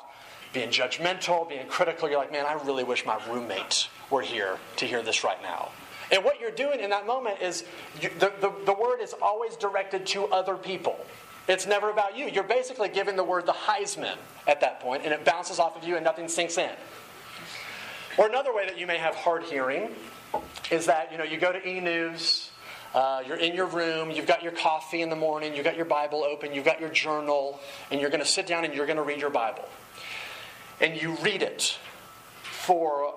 being 0.53 0.71
judgmental, 0.71 1.49
being 1.49 1.69
critical. 1.69 2.11
You're 2.11 2.19
like, 2.19 2.33
man, 2.33 2.45
I 2.45 2.55
really 2.55 2.83
wish 2.83 3.07
my 3.07 3.21
roommate 3.31 3.89
were 4.11 4.23
here 4.23 4.59
to 4.79 4.85
hear 4.85 5.01
this 5.01 5.23
right 5.23 5.41
now. 5.43 5.71
And 6.11 6.25
what 6.25 6.41
you're 6.41 6.51
doing 6.51 6.81
in 6.81 6.91
that 6.91 7.07
moment 7.07 7.41
is 7.41 7.63
you, 8.01 8.11
the, 8.19 8.33
the, 8.41 8.53
the 8.67 8.75
word 8.75 9.01
is 9.01 9.15
always 9.23 9.55
directed 9.55 10.07
to 10.07 10.25
other 10.27 10.57
people. 10.57 11.07
It's 11.49 11.67
never 11.67 11.91
about 11.91 12.17
you. 12.17 12.27
You're 12.27 12.45
basically 12.45 12.89
giving 12.89 13.17
the 13.17 13.25
word 13.25 13.47
the 13.47 13.53
Heisman 13.53 14.17
at 14.47 14.61
that 14.61 14.81
point, 14.81 15.03
and 15.05 15.13
it 15.13 15.25
bounces 15.25 15.59
off 15.59 15.77
of 15.77 15.85
you 15.85 15.97
and 15.97 16.05
nothing 16.05 16.29
sinks 16.29 16.57
in. 16.57 16.71
Or 18.17 18.29
another 18.29 18.55
way 18.55 18.67
that 18.67 18.79
you 18.79 18.87
may 18.87 18.99
have 18.99 19.15
hard 19.15 19.43
hearing 19.45 19.91
is 20.71 20.87
that 20.87 21.11
you 21.11 21.19
know 21.19 21.25
you 21.25 21.39
go 21.39 21.53
to 21.53 21.67
e 21.67 21.81
news, 21.81 22.51
uh, 22.95 23.23
you're 23.27 23.37
in 23.37 23.55
your 23.55 23.67
room, 23.67 24.11
you've 24.11 24.27
got 24.27 24.43
your 24.43 24.53
coffee 24.53 25.03
in 25.03 25.11
the 25.11 25.17
morning, 25.17 25.55
you've 25.55 25.65
got 25.65 25.77
your 25.77 25.85
Bible 25.87 26.23
open, 26.23 26.53
you've 26.53 26.65
got 26.65 26.81
your 26.81 26.91
journal, 26.91 27.59
and 27.91 28.01
you're 28.01 28.11
going 28.11 28.23
to 28.23 28.27
sit 28.27 28.47
down 28.47 28.65
and 28.65 28.75
you're 28.75 28.87
going 28.87 28.97
to 28.97 29.03
read 29.03 29.21
your 29.21 29.31
Bible. 29.31 29.69
And 30.81 31.01
you 31.01 31.17
read 31.23 31.43
it 31.43 31.79
for 32.43 33.15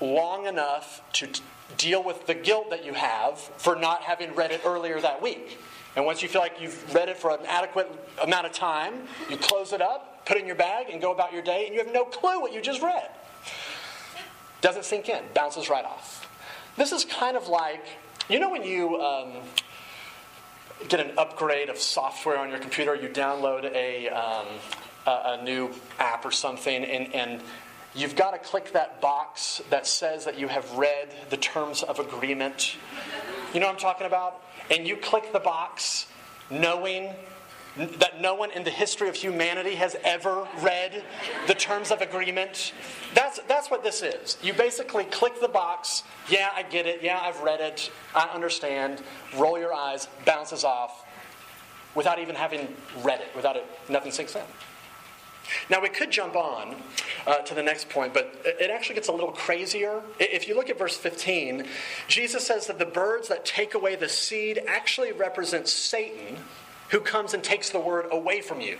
long 0.00 0.46
enough 0.46 1.02
to 1.14 1.26
t- 1.26 1.42
deal 1.76 2.02
with 2.02 2.26
the 2.26 2.34
guilt 2.34 2.70
that 2.70 2.84
you 2.84 2.94
have 2.94 3.38
for 3.38 3.76
not 3.76 4.02
having 4.02 4.34
read 4.34 4.50
it 4.50 4.62
earlier 4.64 5.00
that 5.00 5.20
week. 5.20 5.58
And 5.96 6.04
once 6.04 6.22
you 6.22 6.28
feel 6.28 6.40
like 6.40 6.60
you've 6.60 6.94
read 6.94 7.08
it 7.08 7.16
for 7.16 7.30
an 7.30 7.44
adequate 7.46 7.90
amount 8.22 8.46
of 8.46 8.52
time, 8.52 8.94
you 9.28 9.36
close 9.36 9.72
it 9.72 9.82
up, 9.82 10.24
put 10.24 10.36
it 10.36 10.40
in 10.40 10.46
your 10.46 10.56
bag, 10.56 10.88
and 10.90 11.00
go 11.00 11.12
about 11.12 11.32
your 11.32 11.42
day, 11.42 11.66
and 11.66 11.74
you 11.74 11.82
have 11.82 11.92
no 11.92 12.04
clue 12.04 12.40
what 12.40 12.52
you 12.52 12.60
just 12.60 12.80
read. 12.80 13.08
Doesn't 14.60 14.84
sink 14.84 15.08
in, 15.08 15.22
bounces 15.34 15.68
right 15.68 15.84
off. 15.84 16.28
This 16.76 16.92
is 16.92 17.04
kind 17.04 17.36
of 17.36 17.48
like, 17.48 17.84
you 18.28 18.38
know, 18.38 18.50
when 18.50 18.62
you. 18.62 19.00
Um, 19.00 19.32
get 20.88 21.00
an 21.00 21.12
upgrade 21.18 21.68
of 21.68 21.78
software 21.78 22.38
on 22.38 22.50
your 22.50 22.58
computer, 22.58 22.94
you 22.94 23.08
download 23.08 23.64
a, 23.64 24.08
um, 24.08 24.46
a, 25.06 25.38
a, 25.38 25.44
new 25.44 25.70
app 25.98 26.24
or 26.24 26.30
something, 26.30 26.84
and, 26.84 27.14
and 27.14 27.42
you've 27.94 28.16
got 28.16 28.30
to 28.30 28.38
click 28.38 28.72
that 28.72 29.00
box 29.00 29.60
that 29.70 29.86
says 29.86 30.24
that 30.24 30.38
you 30.38 30.48
have 30.48 30.70
read 30.72 31.14
the 31.28 31.36
terms 31.36 31.82
of 31.82 31.98
agreement. 31.98 32.76
You 33.52 33.60
know 33.60 33.66
what 33.66 33.74
I'm 33.74 33.80
talking 33.80 34.06
about? 34.06 34.42
And 34.70 34.86
you 34.86 34.96
click 34.96 35.32
the 35.32 35.40
box 35.40 36.06
knowing 36.50 37.12
that 37.76 38.20
no 38.20 38.34
one 38.34 38.50
in 38.50 38.64
the 38.64 38.70
history 38.70 39.08
of 39.08 39.14
humanity 39.14 39.74
has 39.76 39.96
ever 40.02 40.46
read 40.60 41.04
the 41.46 41.54
terms 41.54 41.90
of 41.90 42.00
agreement. 42.00 42.72
That's, 43.14 43.38
that's 43.48 43.70
what 43.70 43.82
this 43.82 44.02
is. 44.02 44.36
You 44.42 44.52
basically 44.52 45.04
click 45.04 45.40
the 45.40 45.48
box, 45.48 46.02
yeah, 46.28 46.50
I 46.54 46.62
get 46.62 46.86
it, 46.86 47.00
yeah, 47.02 47.20
I've 47.20 47.40
read 47.40 47.60
it, 47.60 47.90
I 48.14 48.28
understand, 48.34 49.02
roll 49.36 49.58
your 49.58 49.72
eyes, 49.72 50.08
bounces 50.24 50.64
off, 50.64 51.04
without 51.94 52.18
even 52.18 52.34
having 52.34 52.74
read 53.02 53.20
it, 53.20 53.28
without 53.34 53.56
it, 53.56 53.64
nothing 53.88 54.12
sinks 54.12 54.34
in. 54.34 54.42
Now, 55.68 55.80
we 55.80 55.88
could 55.88 56.10
jump 56.10 56.36
on 56.36 56.76
uh, 57.26 57.36
to 57.38 57.54
the 57.54 57.62
next 57.62 57.88
point, 57.88 58.14
but 58.14 58.34
it 58.44 58.70
actually 58.70 58.94
gets 58.94 59.08
a 59.08 59.12
little 59.12 59.32
crazier. 59.32 60.02
If 60.18 60.48
you 60.48 60.54
look 60.54 60.70
at 60.70 60.78
verse 60.78 60.96
15, 60.96 61.66
Jesus 62.08 62.46
says 62.46 62.66
that 62.66 62.78
the 62.78 62.86
birds 62.86 63.28
that 63.28 63.44
take 63.44 63.74
away 63.74 63.96
the 63.96 64.08
seed 64.08 64.60
actually 64.66 65.12
represent 65.12 65.68
Satan 65.68 66.38
who 66.90 67.00
comes 67.00 67.34
and 67.34 67.42
takes 67.42 67.70
the 67.70 67.80
word 67.80 68.06
away 68.10 68.40
from 68.40 68.60
you. 68.60 68.76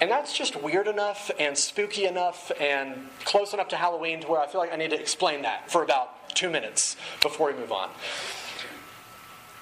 And 0.00 0.10
that's 0.10 0.36
just 0.36 0.60
weird 0.60 0.86
enough 0.86 1.30
and 1.40 1.56
spooky 1.56 2.04
enough 2.04 2.52
and 2.60 3.08
close 3.24 3.52
enough 3.52 3.68
to 3.68 3.76
Halloween 3.76 4.20
to 4.20 4.28
where 4.28 4.40
I 4.40 4.46
feel 4.46 4.60
like 4.60 4.72
I 4.72 4.76
need 4.76 4.90
to 4.90 5.00
explain 5.00 5.42
that 5.42 5.70
for 5.70 5.82
about 5.82 6.34
two 6.34 6.50
minutes 6.50 6.96
before 7.20 7.52
we 7.52 7.58
move 7.58 7.72
on. 7.72 7.90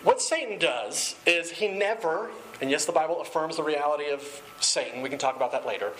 What 0.03 0.21
Satan 0.21 0.59
does 0.59 1.17
is 1.27 1.53
he 1.53 1.69
never, 1.69 2.31
and 2.61 2.71
yes, 2.71 2.85
the 2.85 2.93
Bible 2.93 3.21
affirms 3.21 3.57
the 3.57 3.63
reality 3.63 4.11
of 4.11 4.23
Satan, 4.61 5.03
we 5.03 5.09
can 5.09 5.19
talk 5.19 5.37
about 5.37 5.53
that 5.53 5.67
later. 5.67 5.93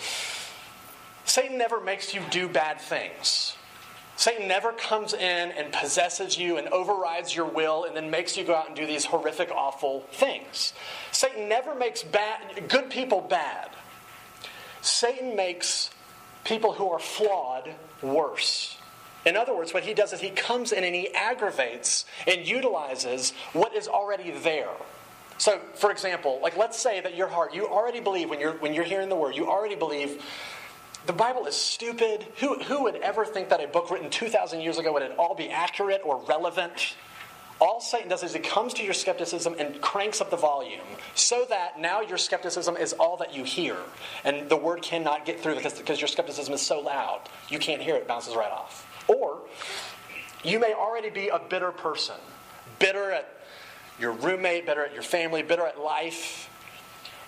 Satan 1.25 1.57
never 1.57 1.79
makes 1.79 2.13
you 2.13 2.21
do 2.31 2.47
bad 2.47 2.79
things. 2.79 3.55
Satan 4.15 4.47
never 4.47 4.71
comes 4.71 5.13
in 5.13 5.19
and 5.51 5.71
possesses 5.71 6.39
you 6.39 6.57
and 6.57 6.67
overrides 6.69 7.35
your 7.35 7.45
will 7.45 7.83
and 7.83 7.95
then 7.95 8.09
makes 8.09 8.35
you 8.35 8.43
go 8.43 8.55
out 8.55 8.67
and 8.67 8.75
do 8.75 8.87
these 8.87 9.05
horrific, 9.05 9.51
awful 9.51 10.05
things. 10.11 10.73
Satan 11.11 11.47
never 11.47 11.75
makes 11.75 12.01
bad, 12.01 12.67
good 12.67 12.89
people 12.89 13.21
bad. 13.21 13.69
Satan 14.81 15.35
makes 15.35 15.91
people 16.45 16.73
who 16.73 16.89
are 16.89 16.97
flawed 16.99 17.69
worse. 18.01 18.77
In 19.23 19.35
other 19.35 19.55
words, 19.55 19.73
what 19.73 19.83
he 19.83 19.93
does 19.93 20.13
is 20.13 20.21
he 20.21 20.29
comes 20.29 20.71
in 20.71 20.83
and 20.83 20.95
he 20.95 21.13
aggravates 21.13 22.05
and 22.25 22.47
utilizes 22.47 23.33
what 23.53 23.75
is 23.75 23.87
already 23.87 24.31
there. 24.31 24.69
So, 25.37 25.59
for 25.75 25.91
example, 25.91 26.39
like 26.41 26.57
let's 26.57 26.79
say 26.79 26.99
that 27.01 27.15
your 27.15 27.27
heart, 27.27 27.53
you 27.53 27.67
already 27.67 27.99
believe 27.99 28.29
when 28.29 28.39
you're 28.39 28.53
when 28.53 28.73
you're 28.73 28.83
hearing 28.83 29.09
the 29.09 29.15
word, 29.15 29.35
you 29.35 29.47
already 29.47 29.75
believe 29.75 30.23
the 31.07 31.13
Bible 31.13 31.45
is 31.45 31.55
stupid. 31.55 32.25
Who, 32.39 32.59
who 32.59 32.83
would 32.83 32.97
ever 32.97 33.25
think 33.25 33.49
that 33.49 33.63
a 33.63 33.67
book 33.67 33.89
written 33.89 34.09
2,000 34.09 34.59
years 34.59 34.77
ago 34.77 34.91
would 34.93 35.03
it 35.03 35.13
all 35.17 35.35
be 35.35 35.49
accurate 35.49 36.01
or 36.03 36.21
relevant? 36.27 36.95
All 37.59 37.81
Satan 37.81 38.09
does 38.09 38.21
is 38.23 38.33
he 38.33 38.39
comes 38.39 38.73
to 38.75 38.83
your 38.83 38.93
skepticism 38.93 39.55
and 39.57 39.81
cranks 39.81 40.21
up 40.21 40.29
the 40.29 40.37
volume 40.37 40.81
so 41.15 41.45
that 41.49 41.79
now 41.79 42.01
your 42.01 42.17
skepticism 42.17 42.77
is 42.77 42.93
all 42.93 43.17
that 43.17 43.33
you 43.33 43.43
hear. 43.43 43.77
And 44.23 44.47
the 44.47 44.57
word 44.57 44.83
cannot 44.83 45.25
get 45.25 45.39
through 45.39 45.55
because, 45.55 45.73
because 45.73 45.99
your 45.99 46.07
skepticism 46.07 46.53
is 46.53 46.61
so 46.61 46.79
loud, 46.79 47.21
you 47.49 47.57
can't 47.57 47.81
hear 47.81 47.95
it, 47.95 47.99
it 47.99 48.07
bounces 48.07 48.35
right 48.35 48.51
off. 48.51 48.85
Or 49.07 49.41
you 50.43 50.59
may 50.59 50.73
already 50.73 51.09
be 51.09 51.29
a 51.29 51.39
bitter 51.39 51.71
person, 51.71 52.17
bitter 52.79 53.11
at 53.11 53.36
your 53.99 54.11
roommate, 54.11 54.65
bitter 54.65 54.85
at 54.85 54.93
your 54.93 55.03
family, 55.03 55.43
bitter 55.43 55.65
at 55.65 55.79
life, 55.79 56.49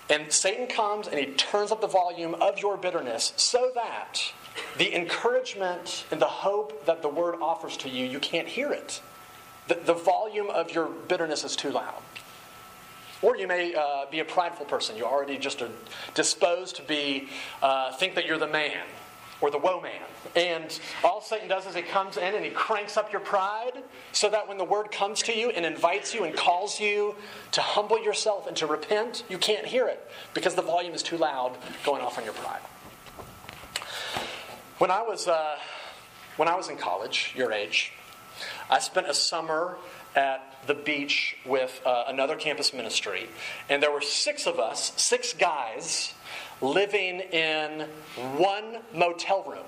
and 0.10 0.32
Satan 0.32 0.68
comes 0.68 1.08
and 1.08 1.20
he 1.20 1.28
turns 1.28 1.72
up 1.72 1.82
the 1.82 1.88
volume 1.88 2.34
of 2.36 2.60
your 2.60 2.78
bitterness 2.78 3.34
so 3.36 3.72
that 3.76 4.34
the 4.78 4.96
encouragement 4.96 6.06
and 6.12 6.20
the 6.20 6.26
hope 6.26 6.86
that 6.86 7.02
the 7.02 7.10
word 7.10 7.36
offers 7.42 7.78
to 7.78 7.90
you, 7.90 8.06
you 8.06 8.20
can't 8.20 8.48
hear 8.48 8.72
it. 8.72 9.02
The, 9.68 9.76
the 9.76 9.94
volume 9.94 10.50
of 10.50 10.72
your 10.72 10.88
bitterness 10.88 11.44
is 11.44 11.56
too 11.56 11.70
loud. 11.70 12.02
Or 13.22 13.38
you 13.38 13.48
may 13.48 13.76
uh, 13.76 14.06
be 14.10 14.20
a 14.20 14.26
prideful 14.26 14.66
person. 14.66 14.98
You're 14.98 15.08
already 15.08 15.38
just 15.38 15.62
a, 15.62 15.70
disposed 16.16 16.78
to 16.78 16.82
be, 16.82 17.30
uh, 17.62 17.94
think 17.94 18.16
that 18.16 18.26
you're 18.26 18.40
the 18.40 18.48
man 18.48 18.80
or 19.42 19.50
the 19.50 19.58
woe 19.58 19.82
man. 19.82 20.02
And 20.36 20.80
all 21.04 21.22
Satan 21.22 21.48
does 21.48 21.66
is 21.66 21.76
he 21.76 21.82
comes 21.82 22.18
in 22.18 22.36
and 22.36 22.44
he 22.44 22.52
cranks 22.52 22.98
up 22.98 23.12
your 23.12 23.22
pride 23.22 23.84
so 24.12 24.30
that 24.30 24.48
when 24.48 24.58
the 24.58 24.66
word 24.66 24.92
comes 24.92 25.22
to 25.24 25.38
you 25.38 25.50
and 25.50 25.66
invites 25.66 26.14
you 26.14 26.24
and 26.24 26.36
calls 26.36 26.80
you 26.80 27.16
to 27.52 27.62
humble 27.62 28.02
yourself 28.02 28.48
and 28.48 28.58
to 28.58 28.68
repent, 28.68 29.24
you 29.30 29.38
can't 29.38 29.66
hear 29.66 29.88
it 29.88 30.06
because 30.34 30.56
the 30.56 30.62
volume 30.62 30.94
is 30.94 31.04
too 31.04 31.18
loud 31.18 31.58
going 31.86 32.02
off 32.02 32.18
on 32.18 32.26
your 32.26 32.34
pride. 32.34 32.62
When 34.78 34.92
I 34.92 35.02
was, 35.02 35.28
uh, 35.28 35.58
when 36.38 36.48
I 36.48 36.56
was 36.56 36.70
in 36.70 36.78
college, 36.78 37.34
your 37.36 37.52
age, 37.52 37.92
I 38.70 38.80
spent 38.80 39.08
a 39.08 39.14
summer 39.14 39.78
at 40.16 40.56
the 40.68 40.74
beach 40.74 41.36
with 41.46 41.82
uh, 41.86 42.06
another 42.08 42.36
campus 42.36 42.74
ministry, 42.74 43.28
and 43.70 43.84
there 43.84 43.92
were 43.92 44.02
six 44.02 44.48
of 44.48 44.60
us, 44.60 44.94
six 44.96 45.34
guys 45.34 46.14
living 46.62 47.20
in 47.20 47.88
one 48.38 48.80
motel 48.94 49.44
room. 49.44 49.66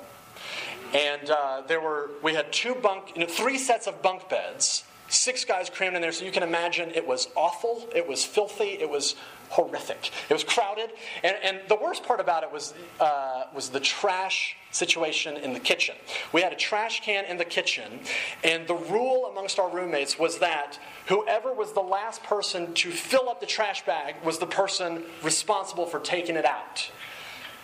And 0.94 1.30
uh, 1.30 1.62
there 1.68 1.80
were, 1.80 2.12
we 2.22 2.34
had 2.34 2.52
two 2.52 2.76
bunk, 2.76 3.16
you 3.16 3.22
know, 3.22 3.28
three 3.28 3.58
sets 3.58 3.88
of 3.88 4.02
bunk 4.02 4.28
beds, 4.30 4.84
six 5.12 5.46
guys 5.46 5.70
crammed 5.70 5.96
in 5.96 6.02
there. 6.02 6.12
So 6.12 6.26
you 6.26 6.32
can 6.32 6.44
imagine 6.44 6.92
it 6.96 7.06
was 7.06 7.28
awful, 7.36 7.88
it 7.94 8.08
was 8.08 8.24
filthy, 8.24 8.80
it 8.80 8.90
was 8.90 9.16
horrific. 9.50 10.12
It 10.30 10.34
was 10.34 10.46
crowded, 10.46 10.92
and, 11.24 11.36
and 11.44 11.60
the 11.68 11.76
worst 11.76 12.04
part 12.04 12.22
about 12.22 12.44
it 12.44 12.52
was 12.52 12.74
uh, 13.00 13.44
was 13.54 13.70
the 13.70 13.82
trash 13.82 14.56
situation 14.72 15.36
in 15.36 15.52
the 15.52 15.60
kitchen. 15.60 15.96
We 16.32 16.42
had 16.42 16.54
a 16.54 16.56
trash 16.56 17.02
can 17.02 17.26
in 17.26 17.38
the 17.38 17.46
kitchen, 17.46 18.00
and 18.44 18.66
the 18.66 18.76
rule 18.76 19.26
amongst 19.26 19.60
our 19.60 19.70
roommates 19.70 20.18
was 20.18 20.40
that 20.40 20.80
whoever 21.08 21.54
was 21.54 21.74
the 21.74 21.82
last 21.82 22.24
person 22.24 22.74
to 22.76 22.92
fill 22.92 23.30
up 23.30 23.42
the 23.42 23.46
trash 23.46 23.86
bag 23.86 24.16
was 24.24 24.40
the 24.40 24.46
person 24.46 25.04
responsible 25.22 25.86
for 25.86 26.00
taking 26.00 26.38
it 26.38 26.46
out. 26.46 26.90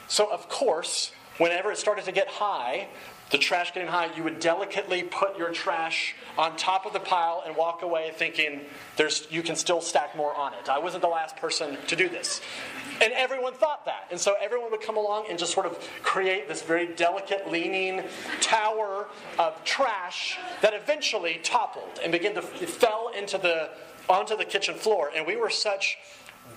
So 0.09 0.29
of 0.29 0.49
course, 0.49 1.13
whenever 1.37 1.71
it 1.71 1.77
started 1.77 2.03
to 2.05 2.11
get 2.11 2.27
high, 2.27 2.89
the 3.29 3.37
trash 3.37 3.73
getting 3.73 3.89
high, 3.89 4.13
you 4.15 4.23
would 4.23 4.39
delicately 4.39 5.03
put 5.03 5.37
your 5.37 5.51
trash 5.51 6.15
on 6.37 6.55
top 6.55 6.85
of 6.85 6.93
the 6.93 6.99
pile 6.99 7.43
and 7.45 7.55
walk 7.55 7.81
away 7.81 8.11
thinking 8.13 8.61
there's, 8.95 9.27
you 9.29 9.43
can 9.43 9.55
still 9.55 9.81
stack 9.81 10.15
more 10.15 10.35
on 10.35 10.53
it. 10.53 10.69
I 10.69 10.79
wasn't 10.79 11.01
the 11.01 11.09
last 11.09 11.35
person 11.37 11.77
to 11.87 11.95
do 11.95 12.07
this. 12.07 12.41
And 13.01 13.13
everyone 13.13 13.53
thought 13.53 13.85
that. 13.85 14.07
And 14.11 14.19
so 14.19 14.35
everyone 14.41 14.71
would 14.71 14.81
come 14.81 14.97
along 14.97 15.25
and 15.29 15.37
just 15.37 15.53
sort 15.53 15.65
of 15.65 15.77
create 16.01 16.47
this 16.47 16.61
very 16.61 16.87
delicate, 16.95 17.51
leaning 17.51 18.03
tower 18.41 19.07
of 19.37 19.63
trash 19.63 20.37
that 20.61 20.73
eventually 20.73 21.39
toppled 21.43 21.99
and 22.01 22.11
began 22.11 22.33
to 22.35 22.41
fell 22.41 23.11
into 23.17 23.37
the 23.37 23.69
onto 24.09 24.37
the 24.37 24.45
kitchen 24.45 24.75
floor. 24.75 25.11
And 25.13 25.27
we 25.27 25.35
were 25.35 25.49
such 25.49 25.97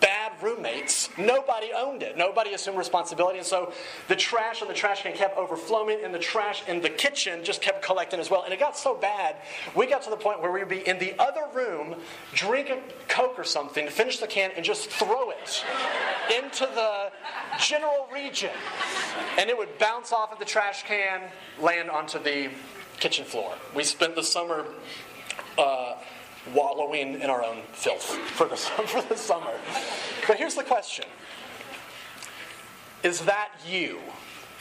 bad 0.00 0.32
roommates, 0.42 1.08
nobody 1.18 1.70
owned 1.74 2.02
it. 2.02 2.16
Nobody 2.16 2.54
assumed 2.54 2.78
responsibility. 2.78 3.38
And 3.38 3.46
so 3.46 3.72
the 4.08 4.16
trash 4.16 4.62
in 4.62 4.68
the 4.68 4.74
trash 4.74 5.02
can 5.02 5.12
kept 5.12 5.36
overflowing, 5.36 5.98
and 6.04 6.14
the 6.14 6.18
trash 6.18 6.62
in 6.68 6.80
the 6.80 6.88
kitchen 6.88 7.44
just 7.44 7.60
kept 7.60 7.82
collecting 7.82 8.20
as 8.20 8.30
well. 8.30 8.42
And 8.42 8.52
it 8.52 8.60
got 8.60 8.76
so 8.76 8.94
bad, 8.94 9.36
we 9.74 9.86
got 9.86 10.02
to 10.02 10.10
the 10.10 10.16
point 10.16 10.40
where 10.40 10.52
we'd 10.52 10.68
be 10.68 10.86
in 10.86 10.98
the 10.98 11.14
other 11.18 11.42
room, 11.52 11.96
drink 12.34 12.70
a 12.70 12.80
Coke 13.08 13.38
or 13.38 13.44
something, 13.44 13.88
finish 13.88 14.18
the 14.18 14.26
can, 14.26 14.50
and 14.56 14.64
just 14.64 14.88
throw 14.90 15.30
it 15.30 15.64
into 16.42 16.66
the 16.66 17.10
general 17.58 18.08
region. 18.12 18.50
And 19.38 19.50
it 19.50 19.58
would 19.58 19.78
bounce 19.78 20.12
off 20.12 20.32
of 20.32 20.38
the 20.38 20.44
trash 20.44 20.84
can, 20.84 21.22
land 21.60 21.90
onto 21.90 22.18
the 22.22 22.50
kitchen 22.98 23.24
floor. 23.24 23.54
We 23.74 23.84
spent 23.84 24.14
the 24.14 24.22
summer. 24.22 24.66
Uh, 25.58 25.96
wallowing 26.54 27.20
in 27.20 27.30
our 27.30 27.44
own 27.44 27.62
filth 27.72 28.04
for 28.04 28.46
the, 28.46 28.56
for 28.86 29.02
the 29.02 29.16
summer. 29.16 29.52
But 30.26 30.36
here's 30.36 30.54
the 30.54 30.64
question 30.64 31.06
Is 33.02 33.20
that 33.20 33.50
you? 33.66 33.98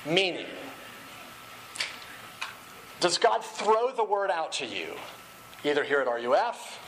Meaning, 0.05 0.45
does 3.01 3.17
God 3.17 3.43
throw 3.43 3.91
the 3.91 4.03
word 4.03 4.31
out 4.31 4.53
to 4.53 4.65
you, 4.65 4.93
either 5.65 5.83
here 5.83 6.00
at 6.00 6.07
RUF, 6.07 6.79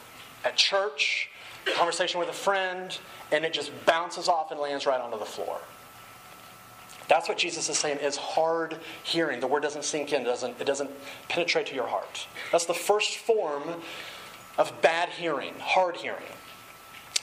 at 0.45 0.55
church, 0.55 1.29
conversation 1.75 2.19
with 2.19 2.29
a 2.29 2.33
friend, 2.33 2.97
and 3.31 3.43
it 3.43 3.51
just 3.51 3.71
bounces 3.85 4.29
off 4.29 4.51
and 4.51 4.59
lands 4.59 4.85
right 4.85 4.99
onto 4.99 5.19
the 5.19 5.25
floor? 5.25 5.59
That's 7.07 7.27
what 7.27 7.37
Jesus 7.37 7.67
is 7.67 7.77
saying 7.77 7.97
is 7.97 8.15
hard 8.15 8.77
hearing. 9.03 9.41
The 9.41 9.47
word 9.47 9.63
doesn't 9.63 9.83
sink 9.83 10.13
in, 10.13 10.23
doesn't, 10.23 10.61
it 10.61 10.63
doesn't 10.63 10.89
penetrate 11.27 11.65
to 11.65 11.75
your 11.75 11.87
heart. 11.87 12.25
That's 12.53 12.65
the 12.65 12.73
first 12.73 13.17
form 13.17 13.63
of 14.57 14.81
bad 14.81 15.09
hearing, 15.09 15.53
hard 15.59 15.97
hearing. 15.97 16.21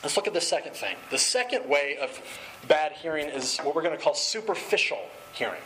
Let's 0.03 0.17
look 0.17 0.29
at 0.29 0.35
the 0.35 0.41
second 0.41 0.75
thing. 0.75 0.97
The 1.11 1.19
second 1.19 1.69
way 1.69 1.97
of 2.01 2.21
bad 2.69 2.93
hearing 2.93 3.29
is 3.29 3.59
what 3.59 3.75
we're 3.75 3.83
going 3.83 3.97
to 3.97 4.03
call 4.03 4.15
superficial 4.15 5.01
hearing. 5.33 5.61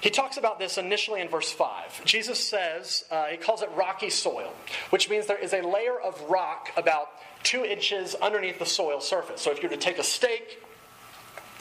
He 0.00 0.10
talks 0.10 0.36
about 0.36 0.58
this 0.58 0.78
initially 0.78 1.20
in 1.20 1.28
verse 1.28 1.52
5. 1.52 2.04
Jesus 2.04 2.44
says, 2.44 3.04
uh, 3.08 3.26
he 3.26 3.36
calls 3.36 3.62
it 3.62 3.70
rocky 3.76 4.10
soil, 4.10 4.52
which 4.90 5.08
means 5.08 5.26
there 5.26 5.38
is 5.38 5.52
a 5.52 5.62
layer 5.62 5.96
of 5.98 6.20
rock 6.22 6.70
about 6.76 7.10
two 7.44 7.64
inches 7.64 8.16
underneath 8.16 8.58
the 8.58 8.66
soil 8.66 9.00
surface. 9.00 9.40
So 9.40 9.52
if 9.52 9.62
you 9.62 9.68
were 9.68 9.76
to 9.76 9.80
take 9.80 9.98
a 9.98 10.04
stake, 10.04 10.60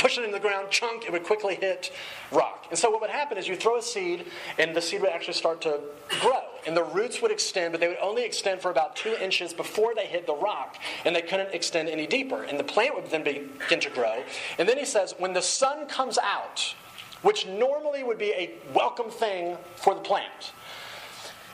push 0.01 0.17
it 0.17 0.25
in 0.25 0.31
the 0.31 0.39
ground, 0.39 0.69
chunk, 0.71 1.05
it 1.05 1.11
would 1.11 1.23
quickly 1.23 1.55
hit 1.55 1.91
rock. 2.31 2.65
And 2.71 2.79
so 2.79 2.89
what 2.89 3.01
would 3.01 3.11
happen 3.11 3.37
is 3.37 3.47
you 3.47 3.55
throw 3.55 3.77
a 3.77 3.81
seed, 3.81 4.25
and 4.57 4.75
the 4.75 4.81
seed 4.81 5.01
would 5.01 5.11
actually 5.11 5.35
start 5.35 5.61
to 5.61 5.79
grow. 6.21 6.41
And 6.65 6.75
the 6.75 6.83
roots 6.83 7.21
would 7.21 7.31
extend, 7.31 7.71
but 7.71 7.79
they 7.79 7.87
would 7.87 7.99
only 8.01 8.23
extend 8.23 8.61
for 8.61 8.71
about 8.71 8.95
two 8.95 9.15
inches 9.21 9.53
before 9.53 9.93
they 9.93 10.07
hit 10.07 10.25
the 10.25 10.33
rock, 10.33 10.77
and 11.05 11.15
they 11.15 11.21
couldn't 11.21 11.53
extend 11.53 11.87
any 11.87 12.07
deeper. 12.07 12.43
And 12.43 12.59
the 12.59 12.63
plant 12.63 12.95
would 12.95 13.11
then 13.11 13.23
begin 13.23 13.79
to 13.79 13.89
grow. 13.91 14.23
And 14.57 14.67
then 14.67 14.79
he 14.79 14.85
says, 14.85 15.13
when 15.19 15.33
the 15.33 15.41
sun 15.41 15.85
comes 15.85 16.17
out, 16.17 16.75
which 17.21 17.45
normally 17.45 18.03
would 18.03 18.17
be 18.17 18.31
a 18.31 18.51
welcome 18.73 19.11
thing 19.11 19.55
for 19.75 19.93
the 19.93 20.01
plant. 20.01 20.53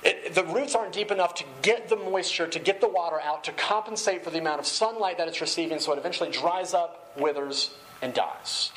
It, 0.04 0.36
the 0.36 0.46
roots 0.46 0.76
aren't 0.76 0.94
deep 0.94 1.12
enough 1.12 1.34
to 1.36 1.44
get 1.62 1.90
the 1.90 1.98
moisture, 1.98 2.48
to 2.48 2.60
get 2.60 2.80
the 2.80 2.88
water 2.88 3.20
out, 3.20 3.44
to 3.46 3.52
compensate 3.52 4.24
for 4.24 4.30
the 4.30 4.40
amount 4.40 4.60
of 4.60 4.68
sunlight 4.68 5.18
that 5.18 5.28
it's 5.28 5.42
receiving, 5.42 5.80
so 5.80 5.92
it 5.92 5.98
eventually 5.98 6.30
dries 6.30 6.74
up, 6.74 7.12
withers, 7.18 7.72
and 8.02 8.14
dies. 8.14 8.72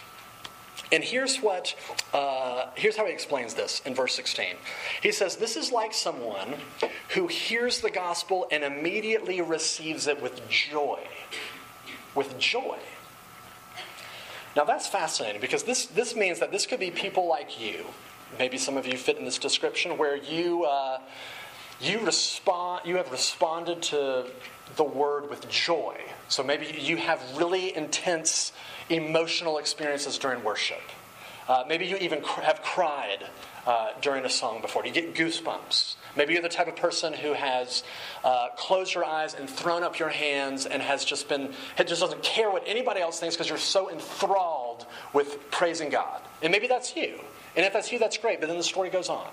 And 0.93 1.05
here's 1.05 1.39
what 1.39 1.75
uh, 2.13 2.67
here's 2.75 2.97
how 2.97 3.07
he 3.07 3.13
explains 3.13 3.55
this 3.55 3.81
in 3.85 3.95
verse 3.95 4.15
16. 4.15 4.57
He 5.03 5.13
says, 5.13 5.37
"This 5.37 5.57
is 5.57 5.71
like 5.71 5.95
someone 5.95 6.55
who 7.11 7.29
hears 7.29 7.81
the 7.81 7.91
gospel 7.91 8.49
and 8.51 8.65
immediately 8.65 9.41
receives 9.41 10.09
it 10.09 10.21
with 10.21 10.49
joy, 10.49 11.01
with 12.15 12.39
joy." 12.39 12.79
Now 14.57 14.65
that's 14.65 14.87
fascinating 14.87 15.41
because 15.41 15.63
this, 15.63 15.87
this 15.87 16.17
means 16.17 16.41
that 16.41 16.51
this 16.51 16.67
could 16.67 16.81
be 16.81 16.91
people 16.91 17.29
like 17.29 17.61
you. 17.61 17.87
Maybe 18.39 18.59
some 18.59 18.77
of 18.77 18.87
you 18.87 18.97
fit 18.97 19.17
in 19.17 19.25
this 19.25 19.39
description 19.39 19.97
where 19.97 20.17
you, 20.17 20.65
uh, 20.65 20.99
you, 21.81 22.01
respond, 22.01 22.83
you 22.87 22.97
have 22.97 23.11
responded 23.11 23.83
to 23.83 24.27
the 24.77 24.85
word 24.85 25.31
with 25.31 25.49
joy. 25.49 25.97
So 26.29 26.43
maybe 26.43 26.75
you 26.79 26.97
have 26.97 27.21
really 27.37 27.75
intense 27.77 28.53
emotional 28.89 29.59
experiences 29.59 30.19
during 30.19 30.45
worship. 30.45 30.83
Uh, 31.49 31.65
maybe 31.67 31.87
you 31.87 31.97
even 31.97 32.21
cr- 32.21 32.43
have 32.43 32.63
cried 32.63 33.27
uh, 33.67 33.91
during 34.01 34.25
a 34.25 34.31
song 34.31 34.61
before. 34.61 34.87
You 34.87 34.93
get 34.93 35.15
goosebumps. 35.15 35.97
Maybe 36.17 36.33
you're 36.33 36.43
the 36.43 36.49
type 36.49 36.69
of 36.69 36.77
person 36.77 37.13
who 37.13 37.33
has 37.33 37.83
uh, 38.25 38.49
closed 38.57 38.95
your 38.95 39.05
eyes 39.05 39.35
and 39.35 39.49
thrown 39.49 39.83
up 39.83 39.99
your 39.99 40.09
hands 40.09 40.67
and 40.67 40.83
has 40.83 41.05
just 41.05 41.29
been, 41.29 41.53
just 41.77 42.01
doesn't 42.01 42.23
care 42.23 42.51
what 42.51 42.63
anybody 42.67 43.01
else 43.01 43.19
thinks 43.19 43.37
because 43.37 43.49
you're 43.49 43.59
so 43.59 43.91
enthralled 43.91 44.87
with 45.13 45.51
praising 45.51 45.91
God. 45.91 46.21
And 46.43 46.53
maybe 46.53 46.69
that's 46.69 46.95
you. 46.97 47.21
And 47.57 47.67
if 47.67 47.73
that's 47.73 47.91
you, 47.91 47.99
that's 47.99 48.17
great. 48.17 48.41
But 48.41 48.49
then 48.49 48.57
the 48.57 48.63
story 48.63 48.91
goes 48.91 49.09
on. 49.09 49.27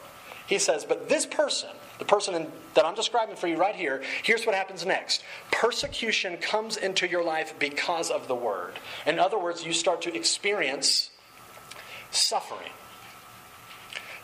He 0.47 0.59
says, 0.59 0.85
But 0.85 1.09
this 1.09 1.25
person, 1.25 1.69
the 1.99 2.05
person 2.05 2.35
in, 2.35 2.47
that 2.75 2.85
I'm 2.85 2.95
describing 2.95 3.35
for 3.35 3.47
you 3.47 3.57
right 3.57 3.75
here, 3.75 4.03
here's 4.23 4.45
what 4.45 4.55
happens 4.55 4.85
next. 4.85 5.23
Persecution 5.51 6.37
comes 6.37 6.77
into 6.77 7.07
your 7.07 7.23
life 7.23 7.53
because 7.59 8.11
of 8.11 8.27
the 8.27 8.35
word. 8.35 8.73
In 9.05 9.19
other 9.19 9.39
words, 9.39 9.65
you 9.65 9.73
start 9.73 10.01
to 10.03 10.15
experience 10.15 11.09
suffering. 12.11 12.71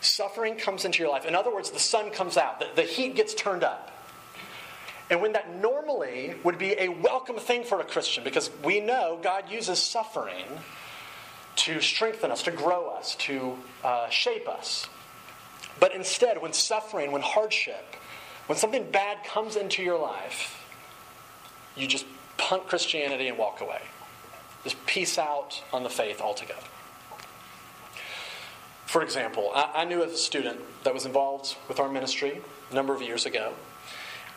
Suffering 0.00 0.56
comes 0.56 0.84
into 0.84 1.02
your 1.02 1.10
life. 1.10 1.24
In 1.24 1.34
other 1.34 1.52
words, 1.52 1.70
the 1.70 1.78
sun 1.78 2.10
comes 2.10 2.36
out, 2.36 2.60
the, 2.60 2.66
the 2.76 2.82
heat 2.82 3.16
gets 3.16 3.34
turned 3.34 3.64
up. 3.64 3.90
And 5.10 5.20
when 5.20 5.32
that 5.32 5.54
normally 5.60 6.34
would 6.44 6.58
be 6.58 6.74
a 6.78 6.88
welcome 6.88 7.36
thing 7.36 7.64
for 7.64 7.80
a 7.80 7.84
Christian, 7.84 8.24
because 8.24 8.50
we 8.62 8.80
know 8.80 9.18
God 9.22 9.50
uses 9.50 9.78
suffering 9.78 10.44
to 11.56 11.80
strengthen 11.80 12.30
us, 12.30 12.42
to 12.44 12.50
grow 12.50 12.88
us, 12.88 13.14
to 13.16 13.56
uh, 13.82 14.08
shape 14.08 14.48
us. 14.48 14.88
But 15.80 15.94
instead, 15.94 16.40
when 16.40 16.52
suffering, 16.52 17.12
when 17.12 17.22
hardship, 17.22 17.96
when 18.46 18.58
something 18.58 18.90
bad 18.90 19.24
comes 19.24 19.56
into 19.56 19.82
your 19.82 19.98
life, 19.98 20.60
you 21.76 21.86
just 21.86 22.06
punt 22.36 22.66
Christianity 22.66 23.28
and 23.28 23.38
walk 23.38 23.60
away. 23.60 23.82
Just 24.62 24.84
peace 24.86 25.18
out 25.18 25.62
on 25.72 25.82
the 25.82 25.90
faith 25.90 26.20
altogether. 26.20 26.60
For 28.86 29.02
example, 29.02 29.50
I, 29.54 29.82
I 29.82 29.84
knew 29.84 30.02
a 30.02 30.10
student 30.10 30.60
that 30.84 30.94
was 30.94 31.04
involved 31.04 31.56
with 31.68 31.80
our 31.80 31.88
ministry 31.88 32.40
a 32.70 32.74
number 32.74 32.94
of 32.94 33.02
years 33.02 33.26
ago, 33.26 33.52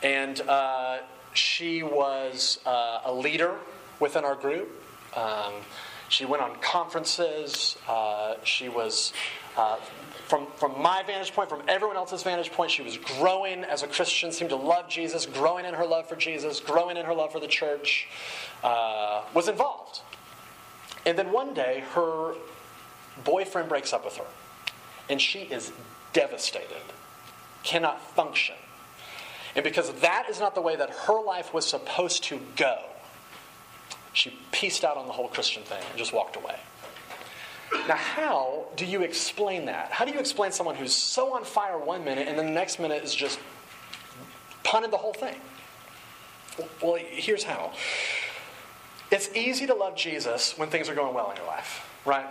and 0.02 0.42
uh, 0.42 1.00
she 1.34 1.84
was 1.84 2.60
uh, 2.66 3.02
a 3.06 3.14
leader 3.14 3.56
within 4.00 4.26
our 4.26 4.36
group. 4.36 4.70
Um, 5.16 5.54
she 6.10 6.26
went 6.26 6.42
on 6.42 6.56
conferences. 6.56 7.78
Uh, 7.88 8.36
she 8.44 8.70
was, 8.70 9.14
uh, 9.58 9.78
from, 10.28 10.46
from 10.58 10.82
my 10.82 11.04
vantage 11.04 11.34
point, 11.34 11.48
from 11.48 11.62
everyone 11.70 11.96
else's 11.96 12.22
vantage 12.22 12.52
point, 12.52 12.70
she 12.70 12.82
was 12.82 12.98
growing 12.98 13.64
as 13.64 13.82
a 13.82 13.88
Christian, 13.88 14.32
seemed 14.34 14.50
to 14.50 14.58
love 14.58 14.90
Jesus, 14.90 15.26
growing 15.26 15.66
in 15.66 15.74
her 15.74 15.86
love 15.86 16.10
for 16.10 16.18
Jesus, 16.18 16.60
growing 16.60 16.98
in 16.98 17.06
her 17.06 17.14
love 17.14 17.32
for 17.32 17.40
the 17.40 17.48
church, 17.48 18.10
uh, 18.62 19.24
was 19.34 19.48
involved. 19.48 20.02
And 21.06 21.18
then 21.18 21.32
one 21.32 21.54
day, 21.54 21.86
her 21.94 22.34
boyfriend 23.24 23.70
breaks 23.70 23.94
up 23.94 24.04
with 24.04 24.18
her, 24.18 24.26
and 25.10 25.22
she 25.22 25.44
is 25.44 25.72
devastated, 26.12 26.84
cannot 27.64 28.02
function. 28.02 28.56
And 29.56 29.64
because 29.64 29.94
that 30.02 30.28
is 30.30 30.42
not 30.42 30.56
the 30.56 30.62
way 30.62 30.76
that 30.76 30.90
her 30.90 31.24
life 31.24 31.54
was 31.54 31.66
supposed 31.66 32.26
to 32.26 32.42
go, 32.58 32.80
she 34.12 34.38
pieced 34.52 34.84
out 34.84 34.98
on 34.98 35.08
the 35.08 35.14
whole 35.14 35.30
Christian 35.30 35.64
thing 35.64 35.82
and 35.90 35.98
just 35.98 36.12
walked 36.12 36.36
away. 36.36 36.58
Now, 37.88 37.96
how 37.96 38.66
do 38.76 38.86
you 38.86 39.02
explain 39.02 39.66
that? 39.66 39.92
How 39.92 40.06
do 40.06 40.12
you 40.12 40.20
explain 40.20 40.52
someone 40.52 40.76
who's 40.76 40.94
so 40.94 41.36
on 41.36 41.44
fire 41.44 41.78
one 41.78 42.04
minute 42.04 42.28
and 42.28 42.38
then 42.38 42.46
the 42.46 42.52
next 42.52 42.80
minute 42.80 43.04
is 43.04 43.14
just 43.14 43.40
punted 44.64 44.92
the 44.92 44.98
whole 44.98 45.14
thing? 45.14 45.36
Well, 46.82 46.96
here's 46.96 47.44
how. 47.44 47.74
It's 49.12 49.34
easy 49.36 49.68
to 49.68 49.74
love 49.74 49.96
Jesus 49.96 50.58
when 50.58 50.70
things 50.70 50.90
are 50.90 50.96
going 50.96 51.14
well 51.14 51.30
in 51.32 51.38
your 51.38 51.46
life, 51.46 51.88
right? 52.06 52.26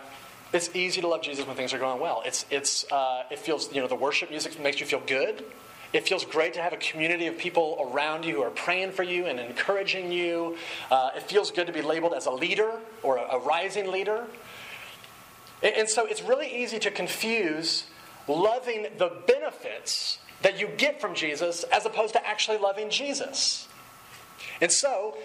It's 0.53 0.75
easy 0.75 1.01
to 1.01 1.09
love 1.09 1.23
Jesus 1.23 1.47
when 1.47 1.57
things 1.57 1.73
are 1.73 1.79
going 1.79 2.01
well. 2.01 2.23
It's, 2.25 2.45
it's, 2.51 2.91
uh, 2.91 3.25
it 3.31 3.39
feels, 3.39 3.73
you 3.75 3.81
know, 3.81 3.89
the 3.89 3.95
worship 3.95 4.31
music 4.31 4.61
makes 4.61 4.81
you 4.81 4.87
feel 4.87 5.03
good. 5.07 5.45
It 5.93 6.07
feels 6.07 6.25
great 6.25 6.55
to 6.55 6.63
have 6.63 6.73
a 6.73 6.77
community 6.77 7.27
of 7.27 7.39
people 7.39 7.91
around 7.91 8.25
you 8.25 8.37
who 8.37 8.43
are 8.43 8.51
praying 8.51 8.93
for 8.93 9.03
you 9.03 9.27
and 9.27 9.41
encouraging 9.41 10.13
you. 10.13 10.57
Uh, 10.91 11.11
it 11.17 11.23
feels 11.23 11.51
good 11.51 11.67
to 11.67 11.73
be 11.73 11.83
labeled 11.83 12.13
as 12.15 12.27
a 12.27 12.31
leader 12.31 12.73
or 13.03 13.17
a, 13.17 13.37
a 13.37 13.39
rising 13.39 13.91
leader. 13.91 14.27
And, 15.63 15.89
so 15.89 16.07
it's 16.07 16.23
really 16.23 16.63
easy 16.63 16.79
to 16.81 16.91
confuse 16.91 17.85
loving 18.29 18.89
the 18.99 19.11
benefits 19.27 20.19
that 20.43 20.61
you 20.61 20.69
get 20.77 21.01
from 21.01 21.15
Jesus 21.15 21.65
as 21.65 21.87
opposed 21.87 22.13
to 22.15 22.27
actually 22.27 22.59
loving 22.59 22.91
Jesus. 22.91 23.69
And 24.61 24.71
so 24.71 25.17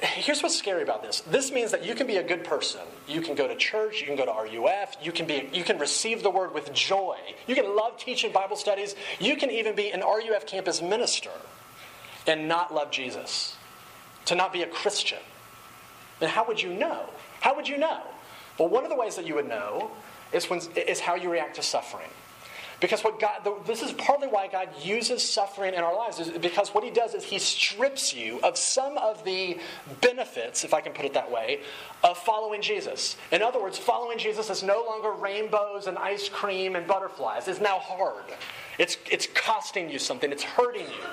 Here's 0.00 0.42
what's 0.42 0.56
scary 0.56 0.82
about 0.82 1.02
this. 1.02 1.20
This 1.20 1.52
means 1.52 1.70
that 1.70 1.84
you 1.84 1.94
can 1.94 2.06
be 2.06 2.16
a 2.16 2.22
good 2.22 2.42
person. 2.42 2.80
You 3.06 3.20
can 3.20 3.34
go 3.34 3.46
to 3.46 3.54
church, 3.54 4.00
you 4.00 4.06
can 4.06 4.16
go 4.16 4.24
to 4.24 4.32
RUF, 4.32 4.96
you 5.02 5.12
can 5.12 5.26
be 5.26 5.50
you 5.52 5.62
can 5.62 5.78
receive 5.78 6.22
the 6.22 6.30
word 6.30 6.54
with 6.54 6.72
joy. 6.72 7.18
You 7.46 7.54
can 7.54 7.76
love 7.76 7.98
teaching 7.98 8.32
Bible 8.32 8.56
studies. 8.56 8.94
You 9.20 9.36
can 9.36 9.50
even 9.50 9.74
be 9.74 9.90
an 9.90 10.00
RUF 10.00 10.46
campus 10.46 10.80
minister 10.80 11.30
and 12.26 12.48
not 12.48 12.72
love 12.72 12.90
Jesus. 12.90 13.56
To 14.26 14.34
not 14.34 14.54
be 14.54 14.62
a 14.62 14.66
Christian. 14.66 15.18
And 16.22 16.30
how 16.30 16.46
would 16.46 16.62
you 16.62 16.72
know? 16.72 17.10
How 17.42 17.54
would 17.54 17.68
you 17.68 17.76
know? 17.76 18.00
Well, 18.58 18.68
one 18.68 18.84
of 18.84 18.90
the 18.90 18.96
ways 18.96 19.16
that 19.16 19.26
you 19.26 19.34
would 19.34 19.48
know 19.48 19.90
is 20.32 20.48
when 20.50 20.60
is 20.76 21.00
how 21.00 21.14
you 21.14 21.30
react 21.30 21.56
to 21.56 21.62
suffering. 21.62 22.08
Because 22.80 23.02
what 23.02 23.20
God, 23.20 23.48
this 23.66 23.82
is 23.82 23.92
partly 23.92 24.26
why 24.26 24.48
God 24.48 24.68
uses 24.82 25.22
suffering 25.22 25.74
in 25.74 25.80
our 25.80 25.94
lives, 25.96 26.18
is 26.18 26.30
because 26.30 26.74
what 26.74 26.84
He 26.84 26.90
does 26.90 27.14
is 27.14 27.24
He 27.24 27.38
strips 27.38 28.12
you 28.12 28.40
of 28.42 28.58
some 28.58 28.98
of 28.98 29.24
the 29.24 29.58
benefits, 30.00 30.64
if 30.64 30.74
I 30.74 30.80
can 30.80 30.92
put 30.92 31.04
it 31.04 31.14
that 31.14 31.30
way, 31.30 31.60
of 32.02 32.18
following 32.18 32.60
Jesus. 32.60 33.16
In 33.32 33.42
other 33.42 33.62
words, 33.62 33.78
following 33.78 34.18
Jesus 34.18 34.50
is 34.50 34.62
no 34.62 34.84
longer 34.84 35.12
rainbows 35.12 35.86
and 35.86 35.96
ice 35.96 36.28
cream 36.28 36.76
and 36.76 36.86
butterflies. 36.86 37.48
It's 37.48 37.60
now 37.60 37.78
hard. 37.78 38.24
It's, 38.78 38.96
it's 39.10 39.28
costing 39.34 39.90
you 39.90 39.98
something, 39.98 40.32
it's 40.32 40.42
hurting 40.42 40.86
you. 40.86 41.04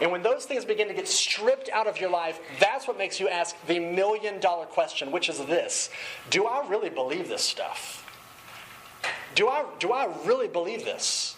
And 0.00 0.12
when 0.12 0.22
those 0.22 0.44
things 0.44 0.64
begin 0.64 0.88
to 0.88 0.94
get 0.94 1.08
stripped 1.08 1.68
out 1.70 1.86
of 1.86 2.00
your 2.00 2.10
life, 2.10 2.38
that's 2.60 2.86
what 2.86 2.96
makes 2.98 3.18
you 3.18 3.28
ask 3.28 3.56
the 3.66 3.80
million 3.80 4.38
dollar 4.40 4.66
question, 4.66 5.10
which 5.10 5.28
is 5.28 5.38
this 5.46 5.90
Do 6.30 6.46
I 6.46 6.66
really 6.68 6.90
believe 6.90 7.28
this 7.28 7.42
stuff? 7.42 8.04
do 9.38 9.48
I, 9.48 9.64
do 9.78 9.92
I 9.92 10.08
really 10.24 10.48
believe 10.48 10.84
this? 10.84 11.36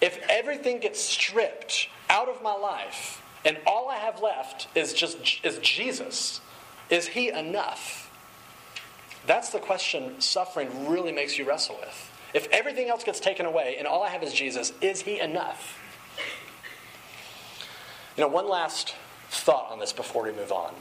If 0.00 0.18
everything 0.28 0.80
gets 0.80 1.00
stripped 1.00 1.88
out 2.10 2.28
of 2.28 2.42
my 2.42 2.54
life 2.54 3.22
and 3.44 3.56
all 3.66 3.88
I 3.88 3.98
have 3.98 4.20
left 4.20 4.66
is 4.74 4.92
just 4.92 5.44
is 5.44 5.58
Jesus, 5.58 6.40
is 6.90 7.06
he 7.06 7.30
enough? 7.30 8.10
That's 9.26 9.50
the 9.50 9.60
question 9.60 10.20
suffering 10.20 10.88
really 10.88 11.12
makes 11.12 11.38
you 11.38 11.48
wrestle 11.48 11.76
with. 11.80 12.12
If 12.36 12.48
everything 12.52 12.90
else 12.90 13.02
gets 13.02 13.18
taken 13.18 13.46
away 13.46 13.76
and 13.78 13.86
all 13.86 14.02
I 14.02 14.10
have 14.10 14.22
is 14.22 14.30
Jesus, 14.34 14.74
is 14.82 15.00
he 15.00 15.18
enough? 15.18 15.80
You 18.14 18.24
know, 18.24 18.28
one 18.28 18.46
last 18.46 18.94
thought 19.30 19.70
on 19.70 19.78
this 19.78 19.94
before 19.94 20.24
we 20.24 20.32
move 20.32 20.52
on. 20.52 20.74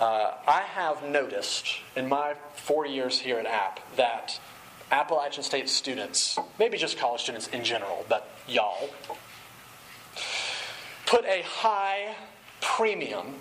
Uh, 0.00 0.32
I 0.48 0.62
have 0.62 1.04
noticed 1.04 1.78
in 1.94 2.08
my 2.08 2.34
four 2.56 2.88
years 2.88 3.20
here 3.20 3.38
at 3.38 3.46
App 3.46 3.78
that 3.94 4.40
Appalachian 4.90 5.44
State 5.44 5.68
students, 5.68 6.40
maybe 6.58 6.76
just 6.76 6.98
college 6.98 7.20
students 7.20 7.46
in 7.46 7.62
general, 7.62 8.04
but 8.08 8.28
y'all, 8.48 8.90
put 11.06 11.24
a 11.24 11.42
high 11.42 12.16
premium 12.60 13.36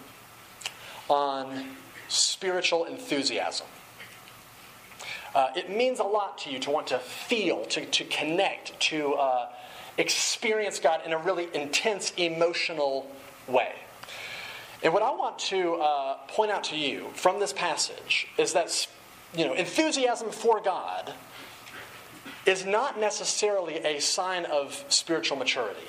on 1.10 1.66
spiritual 2.10 2.86
enthusiasm. 2.86 3.66
Uh, 5.36 5.50
it 5.56 5.70
means 5.70 6.00
a 6.00 6.04
lot 6.04 6.38
to 6.40 6.52
you 6.52 6.60
to 6.60 6.70
want 6.70 6.88
to 6.88 7.00
feel, 7.00 7.66
to, 7.66 7.86
to 7.86 8.04
connect, 8.06 8.80
to 8.80 9.14
uh, 9.14 9.50
experience 9.98 10.80
God 10.80 11.02
in 11.06 11.14
a 11.14 11.18
really 11.18 11.48
intense 11.54 12.14
emotional 12.18 13.10
way. 13.48 13.74
And 14.84 14.94
what 14.94 15.02
I 15.02 15.12
want 15.12 15.40
to 15.40 15.76
uh, 15.76 16.18
point 16.28 16.52
out 16.52 16.66
to 16.66 16.78
you 16.78 17.08
from 17.14 17.40
this 17.40 17.54
passage 17.54 18.28
is 18.38 18.54
that 18.54 18.88
you 19.36 19.46
know, 19.46 19.54
enthusiasm 19.54 20.30
for 20.30 20.62
God 20.62 21.14
is 22.46 22.66
not 22.66 23.00
necessarily 23.00 23.76
a 23.78 24.00
sign 24.00 24.46
of 24.46 24.84
spiritual 24.90 25.38
maturity. 25.38 25.88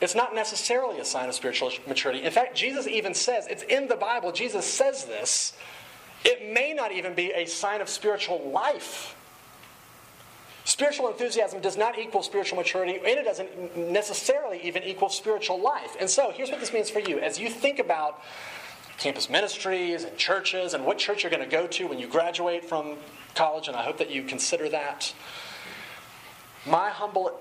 It's 0.00 0.14
not 0.14 0.34
necessarily 0.34 0.98
a 0.98 1.04
sign 1.04 1.28
of 1.28 1.34
spiritual 1.34 1.70
maturity. 1.86 2.22
In 2.24 2.32
fact, 2.32 2.56
Jesus 2.56 2.86
even 2.86 3.14
says, 3.14 3.46
it's 3.48 3.62
in 3.62 3.88
the 3.88 3.96
Bible, 3.96 4.32
Jesus 4.32 4.66
says 4.66 5.04
this, 5.04 5.54
it 6.24 6.52
may 6.52 6.72
not 6.72 6.92
even 6.92 7.14
be 7.14 7.32
a 7.32 7.46
sign 7.46 7.80
of 7.80 7.88
spiritual 7.88 8.50
life. 8.50 9.16
Spiritual 10.64 11.08
enthusiasm 11.08 11.60
does 11.60 11.76
not 11.76 11.98
equal 11.98 12.22
spiritual 12.22 12.56
maturity, 12.56 12.94
and 12.94 13.06
it 13.06 13.24
doesn't 13.24 13.76
necessarily 13.76 14.60
even 14.62 14.84
equal 14.84 15.08
spiritual 15.08 15.60
life. 15.60 15.96
And 15.98 16.08
so, 16.08 16.30
here's 16.30 16.50
what 16.50 16.60
this 16.60 16.72
means 16.72 16.88
for 16.88 17.00
you. 17.00 17.18
As 17.18 17.40
you 17.40 17.50
think 17.50 17.80
about 17.80 18.22
campus 18.98 19.28
ministries 19.28 20.04
and 20.04 20.16
churches 20.16 20.74
and 20.74 20.84
what 20.84 20.98
church 20.98 21.24
you're 21.24 21.30
going 21.30 21.42
to 21.42 21.48
go 21.48 21.66
to 21.66 21.88
when 21.88 21.98
you 21.98 22.06
graduate 22.06 22.64
from 22.64 22.96
college, 23.34 23.66
and 23.66 23.76
I 23.76 23.82
hope 23.82 23.98
that 23.98 24.10
you 24.10 24.22
consider 24.22 24.68
that, 24.68 25.12
my 26.64 26.90
humble 26.90 27.40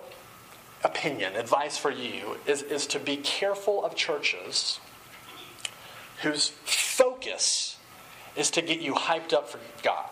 opinion, 0.83 1.35
advice 1.35 1.77
for 1.77 1.91
you, 1.91 2.37
is, 2.47 2.63
is 2.63 2.87
to 2.87 2.99
be 2.99 3.17
careful 3.17 3.85
of 3.85 3.95
churches 3.95 4.79
whose 6.23 6.49
focus 6.65 7.77
is 8.35 8.51
to 8.51 8.61
get 8.61 8.79
you 8.79 8.93
hyped 8.93 9.33
up 9.33 9.49
for 9.49 9.59
God. 9.83 10.09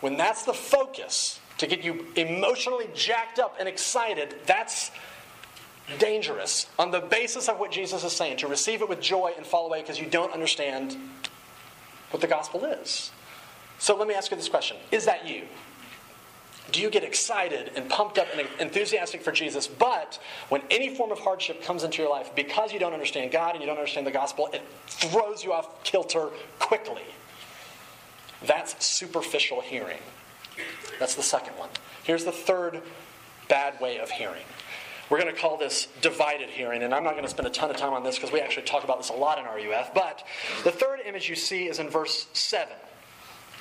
When 0.00 0.16
that's 0.16 0.44
the 0.44 0.54
focus, 0.54 1.40
to 1.58 1.66
get 1.66 1.82
you 1.82 2.06
emotionally 2.16 2.88
jacked 2.94 3.38
up 3.38 3.56
and 3.58 3.68
excited, 3.68 4.36
that's 4.46 4.90
dangerous 5.98 6.66
on 6.78 6.90
the 6.90 7.00
basis 7.00 7.48
of 7.48 7.58
what 7.58 7.70
Jesus 7.70 8.04
is 8.04 8.12
saying, 8.12 8.38
to 8.38 8.46
receive 8.46 8.82
it 8.82 8.88
with 8.88 9.00
joy 9.00 9.32
and 9.36 9.46
fall 9.46 9.66
away 9.66 9.80
because 9.80 9.98
you 9.98 10.06
don't 10.06 10.32
understand 10.32 10.96
what 12.10 12.20
the 12.20 12.26
gospel 12.26 12.64
is. 12.64 13.10
So 13.78 13.96
let 13.96 14.08
me 14.08 14.14
ask 14.14 14.30
you 14.30 14.36
this 14.36 14.48
question 14.48 14.76
Is 14.90 15.04
that 15.06 15.26
you? 15.26 15.44
Do 16.70 16.80
you 16.80 16.90
get 16.90 17.02
excited 17.02 17.72
and 17.76 17.88
pumped 17.88 18.18
up 18.18 18.26
and 18.36 18.46
enthusiastic 18.60 19.22
for 19.22 19.32
Jesus? 19.32 19.66
But 19.66 20.18
when 20.48 20.62
any 20.70 20.94
form 20.94 21.10
of 21.10 21.18
hardship 21.18 21.62
comes 21.62 21.82
into 21.82 22.02
your 22.02 22.10
life, 22.10 22.34
because 22.34 22.72
you 22.72 22.78
don't 22.78 22.92
understand 22.92 23.32
God 23.32 23.52
and 23.52 23.60
you 23.60 23.66
don't 23.66 23.78
understand 23.78 24.06
the 24.06 24.10
gospel, 24.10 24.48
it 24.52 24.62
throws 24.86 25.42
you 25.42 25.52
off 25.52 25.82
kilter 25.84 26.28
quickly. 26.58 27.02
That's 28.46 28.84
superficial 28.84 29.60
hearing. 29.60 29.98
That's 30.98 31.14
the 31.14 31.22
second 31.22 31.54
one. 31.54 31.70
Here's 32.04 32.24
the 32.24 32.32
third 32.32 32.82
bad 33.48 33.80
way 33.80 33.98
of 33.98 34.10
hearing. 34.10 34.44
We're 35.10 35.20
going 35.20 35.34
to 35.34 35.40
call 35.40 35.56
this 35.56 35.88
divided 36.02 36.50
hearing, 36.50 36.82
and 36.82 36.94
I'm 36.94 37.02
not 37.02 37.12
going 37.12 37.24
to 37.24 37.30
spend 37.30 37.48
a 37.48 37.50
ton 37.50 37.70
of 37.70 37.76
time 37.76 37.94
on 37.94 38.04
this 38.04 38.16
because 38.16 38.30
we 38.30 38.40
actually 38.40 38.66
talk 38.66 38.84
about 38.84 38.98
this 38.98 39.08
a 39.08 39.14
lot 39.14 39.38
in 39.38 39.44
RUF. 39.44 39.94
But 39.94 40.22
the 40.64 40.70
third 40.70 41.00
image 41.06 41.30
you 41.30 41.34
see 41.34 41.66
is 41.66 41.78
in 41.78 41.88
verse 41.88 42.26
7 42.34 42.76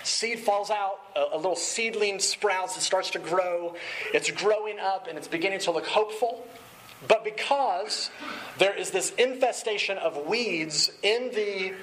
seed 0.07 0.39
falls 0.39 0.69
out, 0.69 0.99
a, 1.15 1.35
a, 1.35 1.37
little 1.37 1.55
seedling 1.55 2.19
sprouts, 2.19 2.77
it 2.77 2.81
starts 2.81 3.11
to 3.11 3.19
grow, 3.19 3.75
it's 4.13 4.31
growing 4.31 4.79
up, 4.79 5.07
and 5.07 5.17
it's 5.17 5.27
beginning 5.27 5.59
to 5.59 5.71
look 5.71 5.85
hopeful. 5.85 6.47
But 7.07 7.23
because 7.23 8.09
there 8.57 8.75
is 8.75 8.89
this 8.89 9.11
infestation 9.11 9.97
of 9.97 10.25
weeds 10.25 10.91
in 11.03 11.29
the 11.29 11.73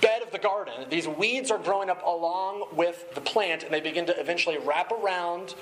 bed 0.00 0.22
of 0.22 0.30
the 0.30 0.38
garden, 0.38 0.86
these 0.88 1.06
weeds 1.06 1.50
are 1.50 1.58
growing 1.58 1.90
up 1.90 2.02
along 2.06 2.68
with 2.72 3.14
the 3.14 3.20
plant, 3.20 3.62
and 3.62 3.72
they 3.72 3.80
begin 3.80 4.06
to 4.06 4.18
eventually 4.18 4.58
wrap 4.58 4.90
around 4.92 5.54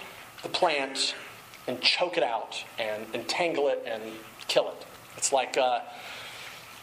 the 0.43 0.49
plant 0.49 1.15
and 1.67 1.81
choke 1.81 2.17
it 2.17 2.23
out 2.23 2.63
and 2.79 3.07
entangle 3.15 3.69
it 3.69 3.83
and 3.87 4.03
kill 4.47 4.69
it. 4.69 4.87
It's 5.17 5.33
like. 5.33 5.57
Uh, 5.57 5.81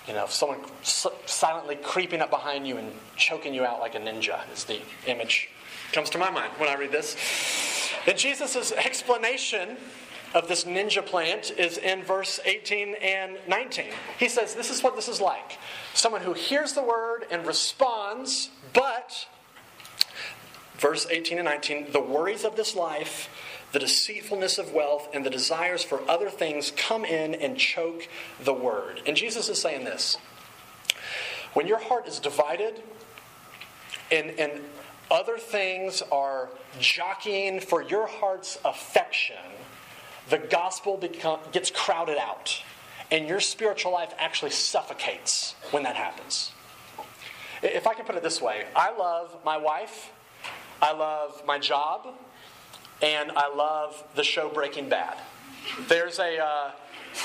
you 0.07 0.13
know, 0.13 0.25
someone 0.27 0.59
silently 0.81 1.75
creeping 1.75 2.21
up 2.21 2.29
behind 2.29 2.67
you 2.67 2.77
and 2.77 2.91
choking 3.15 3.53
you 3.53 3.65
out 3.65 3.79
like 3.79 3.95
a 3.95 3.99
ninja 3.99 4.39
is 4.51 4.63
the 4.63 4.79
image 5.07 5.49
comes 5.91 6.09
to 6.09 6.17
my 6.17 6.29
mind 6.29 6.51
when 6.57 6.69
I 6.69 6.75
read 6.75 6.91
this. 6.91 7.15
And 8.07 8.17
Jesus' 8.17 8.71
explanation 8.71 9.77
of 10.33 10.47
this 10.47 10.63
ninja 10.63 11.05
plant 11.05 11.51
is 11.57 11.77
in 11.77 12.03
verse 12.03 12.39
18 12.45 12.95
and 12.95 13.37
19. 13.47 13.85
He 14.17 14.29
says, 14.29 14.55
This 14.55 14.69
is 14.71 14.81
what 14.81 14.95
this 14.95 15.07
is 15.07 15.19
like 15.19 15.57
someone 15.93 16.21
who 16.21 16.33
hears 16.33 16.73
the 16.73 16.83
word 16.83 17.25
and 17.29 17.45
responds, 17.45 18.49
but, 18.73 19.27
verse 20.77 21.07
18 21.09 21.37
and 21.37 21.45
19, 21.45 21.91
the 21.91 22.01
worries 22.01 22.43
of 22.43 22.55
this 22.55 22.75
life 22.75 23.29
the 23.71 23.79
deceitfulness 23.79 24.57
of 24.57 24.73
wealth 24.73 25.07
and 25.13 25.25
the 25.25 25.29
desires 25.29 25.83
for 25.83 26.01
other 26.09 26.29
things 26.29 26.71
come 26.75 27.05
in 27.05 27.35
and 27.35 27.57
choke 27.57 28.07
the 28.43 28.53
word. 28.53 29.01
And 29.05 29.15
Jesus 29.15 29.49
is 29.49 29.61
saying 29.61 29.85
this 29.85 30.17
when 31.53 31.67
your 31.67 31.79
heart 31.79 32.07
is 32.07 32.19
divided 32.19 32.81
and, 34.11 34.31
and 34.31 34.61
other 35.09 35.37
things 35.37 36.01
are 36.11 36.49
jockeying 36.79 37.59
for 37.59 37.81
your 37.81 38.07
heart's 38.07 38.57
affection, 38.63 39.35
the 40.29 40.37
gospel 40.37 40.97
become, 40.97 41.39
gets 41.51 41.71
crowded 41.71 42.17
out. 42.17 42.61
And 43.09 43.27
your 43.27 43.41
spiritual 43.41 43.91
life 43.91 44.13
actually 44.17 44.51
suffocates 44.51 45.55
when 45.71 45.83
that 45.83 45.97
happens. 45.97 46.53
If 47.61 47.85
I 47.85 47.93
can 47.93 48.05
put 48.05 48.15
it 48.15 48.23
this 48.23 48.41
way, 48.41 48.65
I 48.73 48.95
love 48.95 49.35
my 49.43 49.57
wife, 49.57 50.11
I 50.81 50.93
love 50.93 51.43
my 51.45 51.59
job, 51.59 52.07
and 53.01 53.31
I 53.31 53.53
love 53.53 54.03
the 54.15 54.23
show 54.23 54.49
Breaking 54.49 54.89
Bad. 54.89 55.17
There's 55.87 56.19
a, 56.19 56.39
uh, 56.39 56.71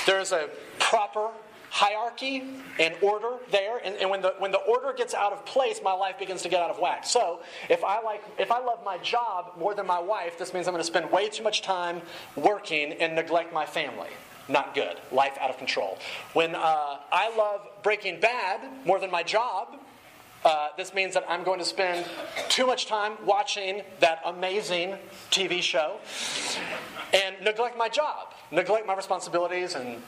there's 0.05 0.31
a 0.31 0.49
proper 0.79 1.29
hierarchy 1.69 2.43
and 2.79 2.95
order 3.01 3.37
there 3.51 3.77
and, 3.83 3.95
and, 3.95 4.09
when, 4.09 4.21
the, 4.21 4.33
when 4.39 4.51
the 4.51 4.59
order 4.59 4.93
gets 4.93 5.13
out 5.13 5.33
of 5.33 5.45
place 5.45 5.81
my 5.83 5.91
life 5.91 6.17
begins 6.17 6.41
to 6.41 6.49
get 6.49 6.61
out 6.61 6.69
of 6.69 6.79
whack. 6.79 7.05
So 7.05 7.41
if 7.69 7.83
i 7.83 8.01
like 8.01 8.23
if 8.39 8.51
i 8.51 8.59
love 8.59 8.79
my 8.85 8.97
job 8.99 9.51
more 9.57 9.75
than 9.75 9.85
my 9.85 9.99
wife 9.99 10.39
this 10.39 10.53
means 10.53 10.67
i'm 10.67 10.73
going 10.73 10.81
to 10.81 10.87
spend 10.87 11.11
way 11.11 11.27
too 11.29 11.43
much 11.43 11.61
time 11.61 12.01
working 12.35 12.93
and 12.93 13.15
neglect 13.15 13.53
my 13.53 13.65
family. 13.65 14.09
Not 14.47 14.73
good. 14.73 14.95
Life 15.11 15.37
out 15.41 15.49
of 15.49 15.57
control. 15.57 15.97
When 16.33 16.55
uh, 16.55 16.99
i 17.11 17.35
love 17.37 17.67
breaking 17.83 18.21
bad 18.21 18.61
more 18.85 18.99
than 18.99 19.11
my 19.11 19.23
job 19.23 19.75
uh, 20.45 20.69
this 20.77 20.93
means 20.93 21.13
that 21.13 21.25
I'm 21.27 21.43
going 21.43 21.59
to 21.59 21.65
spend 21.65 22.05
too 22.49 22.67
much 22.67 22.85
time 22.85 23.13
watching 23.25 23.81
that 23.99 24.21
amazing 24.25 24.95
TV 25.31 25.61
show 25.61 25.97
and 27.13 27.35
neglect 27.43 27.77
my 27.77 27.89
job, 27.89 28.33
neglect 28.51 28.85
my 28.85 28.95
responsibilities, 28.95 29.75
and 29.75 30.01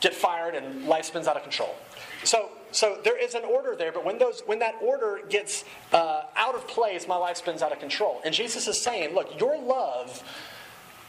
get 0.00 0.14
fired, 0.14 0.54
and 0.54 0.86
life 0.86 1.06
spins 1.06 1.26
out 1.26 1.36
of 1.36 1.42
control. 1.42 1.74
So, 2.22 2.50
so 2.70 2.98
there 3.04 3.18
is 3.18 3.34
an 3.34 3.44
order 3.44 3.74
there, 3.76 3.92
but 3.92 4.04
when 4.04 4.18
those 4.18 4.42
when 4.46 4.58
that 4.60 4.76
order 4.80 5.20
gets 5.28 5.64
uh, 5.92 6.22
out 6.36 6.54
of 6.54 6.66
place, 6.66 7.06
my 7.06 7.16
life 7.16 7.36
spins 7.36 7.62
out 7.62 7.72
of 7.72 7.80
control. 7.80 8.20
And 8.24 8.34
Jesus 8.34 8.66
is 8.66 8.80
saying, 8.80 9.14
look, 9.14 9.38
your 9.38 9.60
love 9.60 10.22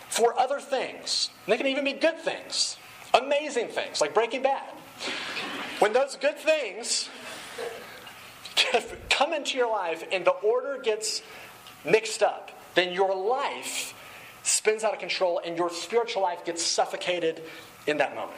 for 0.10 0.38
other 0.40 0.60
things, 0.60 1.30
they 1.48 1.58
can 1.58 1.68
even 1.68 1.84
be 1.84 1.94
good 1.94 2.20
things, 2.20 2.78
amazing 3.14 3.70
things, 3.70 4.02
like 4.02 4.14
Breaking 4.14 4.42
Bad. 4.42 4.70
When 5.80 5.94
those 5.94 6.16
good 6.16 6.38
things 6.38 7.10
come 9.10 9.34
into 9.34 9.58
your 9.58 9.70
life 9.70 10.04
and 10.12 10.26
the 10.26 10.32
order 10.32 10.80
gets 10.82 11.22
mixed 11.84 12.24
up, 12.24 12.52
then 12.76 12.94
your 12.94 13.15
life 13.15 13.94
spins 14.44 14.84
out 14.84 14.94
of 14.94 15.00
control 15.00 15.41
and 15.44 15.58
your 15.58 15.70
spiritual 15.70 16.22
life 16.22 16.46
gets 16.46 16.63
suffocated 16.63 17.41
in 17.88 17.98
that 17.98 18.15
moment. 18.15 18.38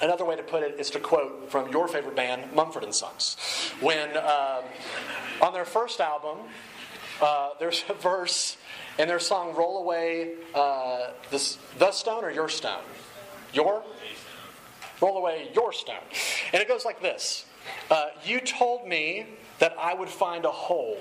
Another 0.00 0.24
way 0.24 0.36
to 0.36 0.42
put 0.42 0.62
it 0.62 0.78
is 0.78 0.90
to 0.90 1.00
quote 1.00 1.50
from 1.50 1.70
your 1.70 1.88
favorite 1.88 2.14
band, 2.14 2.52
Mumford 2.54 2.84
and 2.84 2.94
Sons. 2.94 3.36
When 3.80 4.16
um, 4.18 4.64
on 5.40 5.54
their 5.54 5.64
first 5.64 6.00
album, 6.00 6.38
uh, 7.22 7.50
there's 7.58 7.82
a 7.88 7.94
verse 7.94 8.58
in 8.98 9.08
their 9.08 9.18
song 9.18 9.54
"Roll 9.56 9.78
Away 9.78 10.34
uh, 10.54 11.12
the 11.30 11.38
Stone" 11.38 12.24
or 12.24 12.30
"Your 12.30 12.50
Stone." 12.50 12.82
Your 13.54 13.82
roll 15.00 15.18
away 15.18 15.50
your 15.54 15.72
stone, 15.72 15.96
and 16.52 16.62
it 16.62 16.68
goes 16.68 16.84
like 16.84 17.00
this: 17.00 17.46
uh, 17.90 18.06
You 18.24 18.40
told 18.40 18.86
me 18.86 19.26
that 19.58 19.76
I 19.78 19.94
would 19.94 20.08
find 20.08 20.44
a 20.44 20.50
hole 20.50 20.98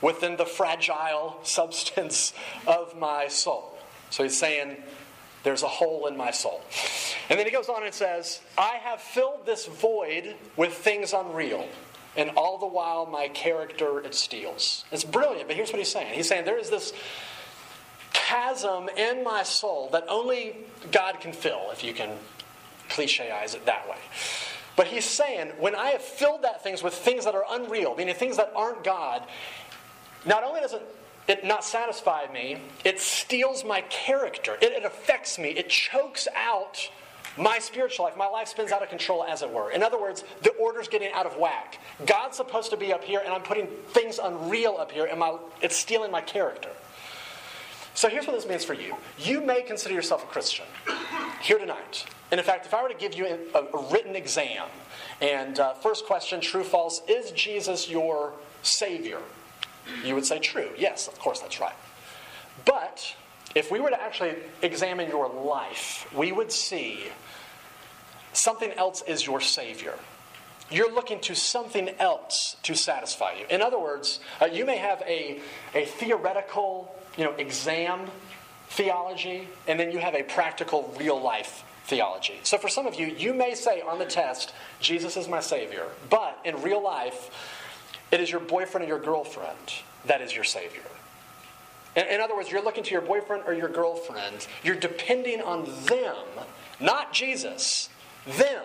within 0.00 0.36
the 0.36 0.46
fragile 0.46 1.38
substance 1.42 2.32
of 2.66 2.98
my 2.98 3.28
soul. 3.28 3.78
So 4.10 4.22
he's 4.22 4.38
saying, 4.38 4.76
There's 5.42 5.62
a 5.62 5.68
hole 5.68 6.06
in 6.06 6.16
my 6.16 6.30
soul. 6.30 6.62
And 7.28 7.38
then 7.38 7.46
he 7.46 7.52
goes 7.52 7.68
on 7.68 7.84
and 7.84 7.94
says, 7.94 8.40
I 8.58 8.78
have 8.82 9.00
filled 9.00 9.46
this 9.46 9.66
void 9.66 10.34
with 10.56 10.74
things 10.74 11.12
unreal 11.12 11.66
and 12.16 12.30
all 12.36 12.58
the 12.58 12.66
while 12.66 13.06
my 13.06 13.28
character 13.28 14.00
it 14.00 14.14
steals. 14.14 14.84
It's 14.92 15.04
brilliant, 15.04 15.48
but 15.48 15.56
here's 15.56 15.70
what 15.70 15.78
he's 15.78 15.90
saying. 15.90 16.12
He's 16.14 16.28
saying 16.28 16.44
there 16.44 16.58
is 16.58 16.70
this 16.70 16.92
chasm 18.12 18.88
in 18.96 19.24
my 19.24 19.42
soul 19.42 19.88
that 19.92 20.04
only 20.08 20.56
God 20.90 21.20
can 21.20 21.32
fill, 21.32 21.70
if 21.72 21.82
you 21.82 21.94
can 21.94 22.10
clicheize 22.88 23.54
it 23.54 23.64
that 23.66 23.88
way. 23.88 23.96
But 24.76 24.86
he's 24.86 25.04
saying, 25.04 25.52
when 25.58 25.74
I 25.74 25.90
have 25.90 26.02
filled 26.02 26.42
that 26.42 26.62
things 26.62 26.82
with 26.82 26.94
things 26.94 27.24
that 27.24 27.34
are 27.34 27.44
unreal, 27.50 27.94
meaning 27.94 28.14
things 28.14 28.36
that 28.38 28.52
aren't 28.56 28.84
God, 28.84 29.22
not 30.24 30.44
only 30.44 30.60
does 30.60 30.72
it 30.72 30.82
it 31.28 31.44
not 31.44 31.64
satisfy 31.64 32.26
me, 32.32 32.58
it 32.84 32.98
steals 32.98 33.64
my 33.64 33.82
character. 33.82 34.56
It, 34.60 34.72
it 34.72 34.84
affects 34.84 35.38
me. 35.38 35.50
It 35.50 35.68
chokes 35.68 36.26
out 36.34 36.90
my 37.36 37.58
spiritual 37.58 38.06
life. 38.06 38.16
My 38.16 38.26
life 38.26 38.48
spins 38.48 38.72
out 38.72 38.82
of 38.82 38.88
control, 38.88 39.24
as 39.24 39.42
it 39.42 39.50
were. 39.50 39.70
In 39.70 39.82
other 39.82 40.00
words, 40.00 40.24
the 40.42 40.50
order's 40.50 40.88
getting 40.88 41.12
out 41.12 41.26
of 41.26 41.36
whack. 41.36 41.78
God's 42.06 42.36
supposed 42.36 42.70
to 42.70 42.76
be 42.76 42.92
up 42.92 43.04
here, 43.04 43.20
and 43.24 43.32
I'm 43.32 43.42
putting 43.42 43.68
things 43.88 44.18
unreal 44.22 44.76
up 44.78 44.90
here, 44.90 45.06
and 45.06 45.18
my, 45.20 45.38
it's 45.60 45.76
stealing 45.76 46.10
my 46.10 46.20
character. 46.20 46.70
So 47.94 48.08
here's 48.08 48.26
what 48.26 48.34
this 48.34 48.46
means 48.46 48.64
for 48.64 48.74
you. 48.74 48.96
You 49.18 49.40
may 49.40 49.62
consider 49.62 49.94
yourself 49.94 50.24
a 50.24 50.26
Christian 50.26 50.64
here 51.40 51.58
tonight. 51.58 52.06
And 52.30 52.40
in 52.40 52.46
fact, 52.46 52.64
if 52.64 52.72
I 52.72 52.82
were 52.82 52.88
to 52.88 52.94
give 52.94 53.14
you 53.14 53.26
a, 53.26 53.58
a 53.58 53.90
written 53.90 54.16
exam, 54.16 54.68
and 55.20 55.60
uh, 55.60 55.74
first 55.74 56.06
question, 56.06 56.40
true, 56.40 56.64
false, 56.64 57.02
is 57.06 57.30
Jesus 57.32 57.90
your 57.90 58.32
Savior? 58.62 59.20
You 60.04 60.14
would 60.14 60.24
say 60.24 60.38
true. 60.38 60.70
Yes, 60.78 61.08
of 61.08 61.18
course 61.18 61.40
that's 61.40 61.60
right. 61.60 61.74
But 62.64 63.14
if 63.54 63.70
we 63.70 63.80
were 63.80 63.90
to 63.90 64.00
actually 64.00 64.36
examine 64.62 65.08
your 65.08 65.28
life, 65.28 66.08
we 66.14 66.32
would 66.32 66.50
see 66.50 67.00
something 68.32 68.72
else 68.72 69.02
is 69.06 69.26
your 69.26 69.40
Savior. 69.40 69.94
You're 70.70 70.92
looking 70.92 71.20
to 71.20 71.34
something 71.34 71.90
else 71.98 72.56
to 72.62 72.74
satisfy 72.74 73.34
you. 73.34 73.46
In 73.50 73.60
other 73.60 73.78
words, 73.78 74.20
uh, 74.40 74.46
you 74.46 74.64
may 74.64 74.78
have 74.78 75.02
a, 75.02 75.40
a 75.74 75.84
theoretical 75.84 76.94
you 77.16 77.24
know, 77.24 77.32
exam 77.32 78.10
theology, 78.68 79.48
and 79.66 79.78
then 79.78 79.90
you 79.92 79.98
have 79.98 80.14
a 80.14 80.22
practical, 80.22 80.94
real 80.98 81.20
life 81.20 81.64
theology. 81.84 82.38
So 82.42 82.58
for 82.58 82.68
some 82.68 82.86
of 82.86 82.94
you, 82.94 83.06
you 83.06 83.34
may 83.34 83.54
say 83.54 83.82
on 83.82 83.98
the 83.98 84.06
test, 84.06 84.54
Jesus 84.80 85.16
is 85.16 85.28
my 85.28 85.40
Savior, 85.40 85.86
but 86.08 86.38
in 86.44 86.62
real 86.62 86.82
life, 86.82 87.30
it 88.10 88.20
is 88.20 88.30
your 88.30 88.40
boyfriend 88.40 88.84
or 88.84 88.88
your 88.88 89.00
girlfriend 89.00 89.82
that 90.06 90.20
is 90.20 90.34
your 90.34 90.44
Savior. 90.44 90.82
In, 91.96 92.06
in 92.06 92.20
other 92.20 92.34
words, 92.34 92.50
you're 92.50 92.64
looking 92.64 92.84
to 92.84 92.90
your 92.90 93.00
boyfriend 93.00 93.44
or 93.46 93.52
your 93.52 93.68
girlfriend, 93.68 94.46
you're 94.62 94.76
depending 94.76 95.40
on 95.40 95.64
them, 95.86 96.16
not 96.80 97.12
Jesus, 97.12 97.88
them, 98.26 98.64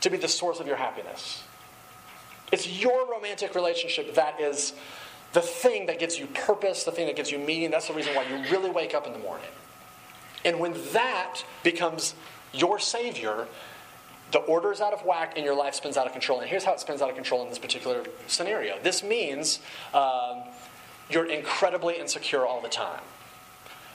to 0.00 0.10
be 0.10 0.16
the 0.16 0.28
source 0.28 0.60
of 0.60 0.66
your 0.66 0.76
happiness. 0.76 1.44
It's 2.50 2.68
your 2.68 3.10
romantic 3.10 3.54
relationship 3.54 4.14
that 4.14 4.40
is 4.40 4.74
the 5.32 5.40
thing 5.40 5.86
that 5.86 5.98
gives 5.98 6.18
you 6.18 6.26
purpose, 6.26 6.84
the 6.84 6.92
thing 6.92 7.06
that 7.06 7.16
gives 7.16 7.30
you 7.30 7.38
meaning. 7.38 7.70
That's 7.70 7.88
the 7.88 7.94
reason 7.94 8.14
why 8.14 8.24
you 8.24 8.50
really 8.50 8.70
wake 8.70 8.94
up 8.94 9.06
in 9.06 9.12
the 9.12 9.18
morning. 9.18 9.48
And 10.44 10.58
when 10.58 10.74
that 10.92 11.42
becomes 11.62 12.14
your 12.52 12.78
Savior, 12.78 13.46
the 14.32 14.38
order 14.40 14.72
is 14.72 14.80
out 14.80 14.92
of 14.92 15.04
whack 15.04 15.34
and 15.36 15.44
your 15.44 15.54
life 15.54 15.74
spins 15.74 15.96
out 15.96 16.06
of 16.06 16.12
control. 16.12 16.40
And 16.40 16.48
here's 16.48 16.64
how 16.64 16.72
it 16.72 16.80
spins 16.80 17.00
out 17.02 17.08
of 17.08 17.14
control 17.14 17.42
in 17.42 17.48
this 17.48 17.58
particular 17.58 18.04
scenario 18.26 18.78
this 18.82 19.02
means 19.02 19.60
um, 19.94 20.42
you're 21.10 21.26
incredibly 21.26 21.98
insecure 21.98 22.44
all 22.46 22.60
the 22.60 22.68
time. 22.68 23.00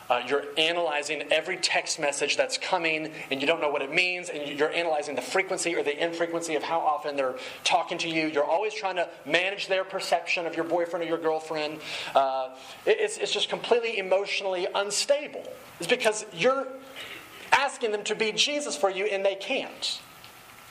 Uh, 0.10 0.22
you're 0.28 0.44
analyzing 0.58 1.24
every 1.32 1.58
text 1.58 2.00
message 2.00 2.38
that's 2.38 2.58
coming 2.58 3.12
and 3.30 3.42
you 3.42 3.48
don't 3.48 3.62
know 3.62 3.70
what 3.70 3.82
it 3.82 3.94
means, 3.94 4.30
and 4.30 4.58
you're 4.58 4.72
analyzing 4.72 5.16
the 5.16 5.22
frequency 5.22 5.76
or 5.76 5.84
the 5.84 6.04
infrequency 6.04 6.56
of 6.56 6.64
how 6.64 6.80
often 6.80 7.16
they're 7.16 7.36
talking 7.64 7.98
to 7.98 8.10
you. 8.10 8.28
You're 8.28 8.46
always 8.46 8.74
trying 8.74 8.96
to 8.96 9.10
manage 9.26 9.68
their 9.68 9.84
perception 9.84 10.46
of 10.46 10.56
your 10.56 10.66
boyfriend 10.66 11.04
or 11.04 11.08
your 11.08 11.18
girlfriend. 11.18 11.80
Uh, 12.16 12.56
it's, 12.86 13.18
it's 13.18 13.34
just 13.34 13.50
completely 13.50 13.98
emotionally 13.98 14.68
unstable. 14.74 15.44
It's 15.80 15.90
because 15.90 16.26
you're 16.34 16.68
asking 17.52 17.92
them 17.92 18.04
to 18.06 18.16
be 18.16 18.32
Jesus 18.32 18.76
for 18.78 18.90
you 18.90 19.06
and 19.06 19.26
they 19.26 19.36
can't. 19.36 20.02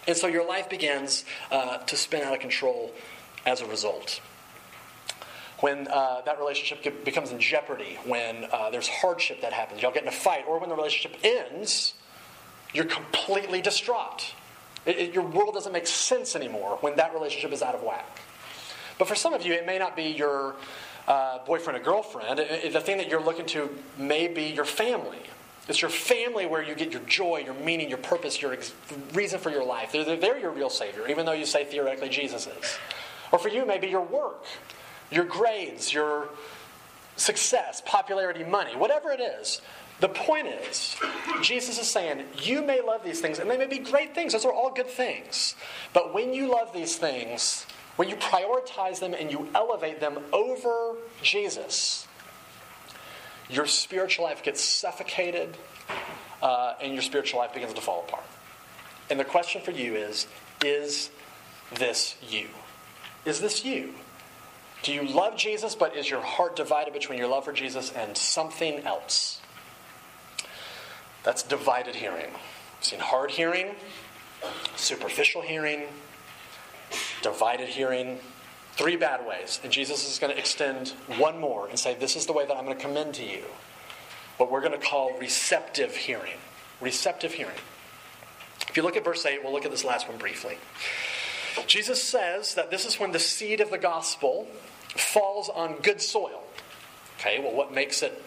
And 0.06 0.16
so 0.16 0.26
your 0.28 0.46
life 0.46 0.68
begins 0.68 1.24
uh, 1.50 1.78
to 1.78 1.96
spin 1.96 2.22
out 2.22 2.32
of 2.32 2.40
control 2.40 2.92
as 3.44 3.60
a 3.60 3.66
result. 3.66 4.20
When 5.60 5.88
uh, 5.88 6.20
that 6.26 6.38
relationship 6.38 7.04
becomes 7.04 7.32
in 7.32 7.40
jeopardy, 7.40 7.98
when 8.04 8.46
uh, 8.52 8.70
there's 8.70 8.88
hardship 8.88 9.40
that 9.40 9.52
happens, 9.52 9.80
y'all 9.80 9.92
get 9.92 10.02
in 10.02 10.08
a 10.08 10.12
fight, 10.12 10.44
or 10.46 10.58
when 10.58 10.68
the 10.68 10.76
relationship 10.76 11.18
ends, 11.24 11.94
you're 12.74 12.84
completely 12.84 13.62
distraught. 13.62 14.34
It, 14.84 14.98
it, 14.98 15.14
your 15.14 15.24
world 15.24 15.54
doesn't 15.54 15.72
make 15.72 15.86
sense 15.86 16.36
anymore 16.36 16.76
when 16.82 16.96
that 16.96 17.14
relationship 17.14 17.52
is 17.52 17.62
out 17.62 17.74
of 17.74 17.82
whack. 17.82 18.20
But 18.98 19.08
for 19.08 19.14
some 19.14 19.32
of 19.32 19.46
you, 19.46 19.54
it 19.54 19.64
may 19.64 19.78
not 19.78 19.96
be 19.96 20.04
your 20.04 20.56
uh, 21.08 21.38
boyfriend 21.46 21.80
or 21.80 21.82
girlfriend. 21.82 22.38
It, 22.38 22.72
the 22.72 22.80
thing 22.80 22.98
that 22.98 23.08
you're 23.08 23.22
looking 23.22 23.46
to 23.46 23.70
may 23.98 24.28
be 24.28 24.44
your 24.44 24.64
family 24.66 25.20
it's 25.68 25.82
your 25.82 25.90
family 25.90 26.46
where 26.46 26.62
you 26.62 26.74
get 26.74 26.92
your 26.92 27.02
joy, 27.02 27.42
your 27.44 27.54
meaning, 27.54 27.88
your 27.88 27.98
purpose, 27.98 28.40
your 28.40 28.52
ex- 28.52 28.72
reason 29.12 29.40
for 29.40 29.50
your 29.50 29.64
life. 29.64 29.90
They're, 29.92 30.16
they're 30.16 30.38
your 30.38 30.52
real 30.52 30.70
Savior, 30.70 31.08
even 31.08 31.26
though 31.26 31.32
you 31.32 31.44
say 31.44 31.64
theoretically 31.64 32.08
Jesus 32.08 32.46
is. 32.46 32.78
Or 33.32 33.38
for 33.38 33.48
you, 33.48 33.66
maybe 33.66 33.88
your 33.88 34.04
work, 34.04 34.44
your 35.10 35.24
grades, 35.24 35.92
your 35.92 36.28
success, 37.16 37.82
popularity, 37.84 38.44
money, 38.44 38.76
whatever 38.76 39.10
it 39.10 39.20
is. 39.20 39.60
The 40.00 40.08
point 40.08 40.46
is, 40.46 40.94
Jesus 41.40 41.78
is 41.78 41.88
saying, 41.88 42.24
you 42.42 42.60
may 42.60 42.82
love 42.82 43.02
these 43.02 43.20
things, 43.20 43.38
and 43.38 43.50
they 43.50 43.56
may 43.56 43.66
be 43.66 43.78
great 43.78 44.14
things. 44.14 44.34
Those 44.34 44.44
are 44.44 44.52
all 44.52 44.70
good 44.70 44.88
things. 44.88 45.56
But 45.94 46.12
when 46.12 46.34
you 46.34 46.50
love 46.50 46.74
these 46.74 46.96
things, 46.96 47.66
when 47.96 48.10
you 48.10 48.16
prioritize 48.16 49.00
them 49.00 49.14
and 49.14 49.30
you 49.30 49.48
elevate 49.54 50.00
them 50.00 50.18
over 50.34 50.96
Jesus, 51.22 52.06
your 53.48 53.66
spiritual 53.66 54.26
life 54.26 54.42
gets 54.42 54.62
suffocated 54.62 55.56
uh, 56.42 56.74
and 56.82 56.92
your 56.92 57.02
spiritual 57.02 57.40
life 57.40 57.54
begins 57.54 57.72
to 57.72 57.80
fall 57.80 58.04
apart. 58.06 58.24
And 59.08 59.18
the 59.18 59.24
question 59.24 59.62
for 59.62 59.70
you 59.70 59.94
is 59.94 60.26
Is 60.62 61.10
this 61.74 62.16
you? 62.28 62.48
Is 63.24 63.40
this 63.40 63.64
you? 63.64 63.94
Do 64.82 64.92
you 64.92 65.02
love 65.02 65.36
Jesus, 65.36 65.74
but 65.74 65.96
is 65.96 66.08
your 66.08 66.20
heart 66.20 66.56
divided 66.56 66.92
between 66.92 67.18
your 67.18 67.28
love 67.28 67.44
for 67.44 67.52
Jesus 67.52 67.92
and 67.92 68.16
something 68.16 68.80
else? 68.80 69.40
That's 71.24 71.42
divided 71.42 71.96
hearing. 71.96 72.30
I've 72.78 72.84
seen 72.84 73.00
hard 73.00 73.32
hearing, 73.32 73.74
superficial 74.76 75.42
hearing, 75.42 75.82
divided 77.22 77.68
hearing, 77.68 78.20
Three 78.76 78.96
bad 78.96 79.26
ways. 79.26 79.58
And 79.64 79.72
Jesus 79.72 80.08
is 80.08 80.18
going 80.18 80.32
to 80.32 80.38
extend 80.38 80.90
one 81.16 81.40
more 81.40 81.66
and 81.68 81.78
say, 81.78 81.94
This 81.94 82.14
is 82.14 82.26
the 82.26 82.34
way 82.34 82.46
that 82.46 82.54
I'm 82.54 82.66
going 82.66 82.76
to 82.76 82.82
commend 82.82 83.14
to 83.14 83.24
you. 83.24 83.44
What 84.36 84.50
we're 84.50 84.60
going 84.60 84.78
to 84.78 84.86
call 84.86 85.16
receptive 85.18 85.96
hearing. 85.96 86.36
Receptive 86.82 87.32
hearing. 87.32 87.56
If 88.68 88.76
you 88.76 88.82
look 88.82 88.96
at 88.96 89.02
verse 89.04 89.24
8, 89.24 89.42
we'll 89.42 89.52
look 89.52 89.64
at 89.64 89.70
this 89.70 89.84
last 89.84 90.08
one 90.08 90.18
briefly. 90.18 90.58
Jesus 91.66 92.02
says 92.02 92.54
that 92.54 92.70
this 92.70 92.84
is 92.84 93.00
when 93.00 93.12
the 93.12 93.18
seed 93.18 93.60
of 93.60 93.70
the 93.70 93.78
gospel 93.78 94.46
falls 94.96 95.48
on 95.48 95.76
good 95.82 96.00
soil. 96.00 96.42
Okay, 97.18 97.38
well, 97.38 97.52
what 97.52 97.72
makes 97.72 98.02
it 98.02 98.22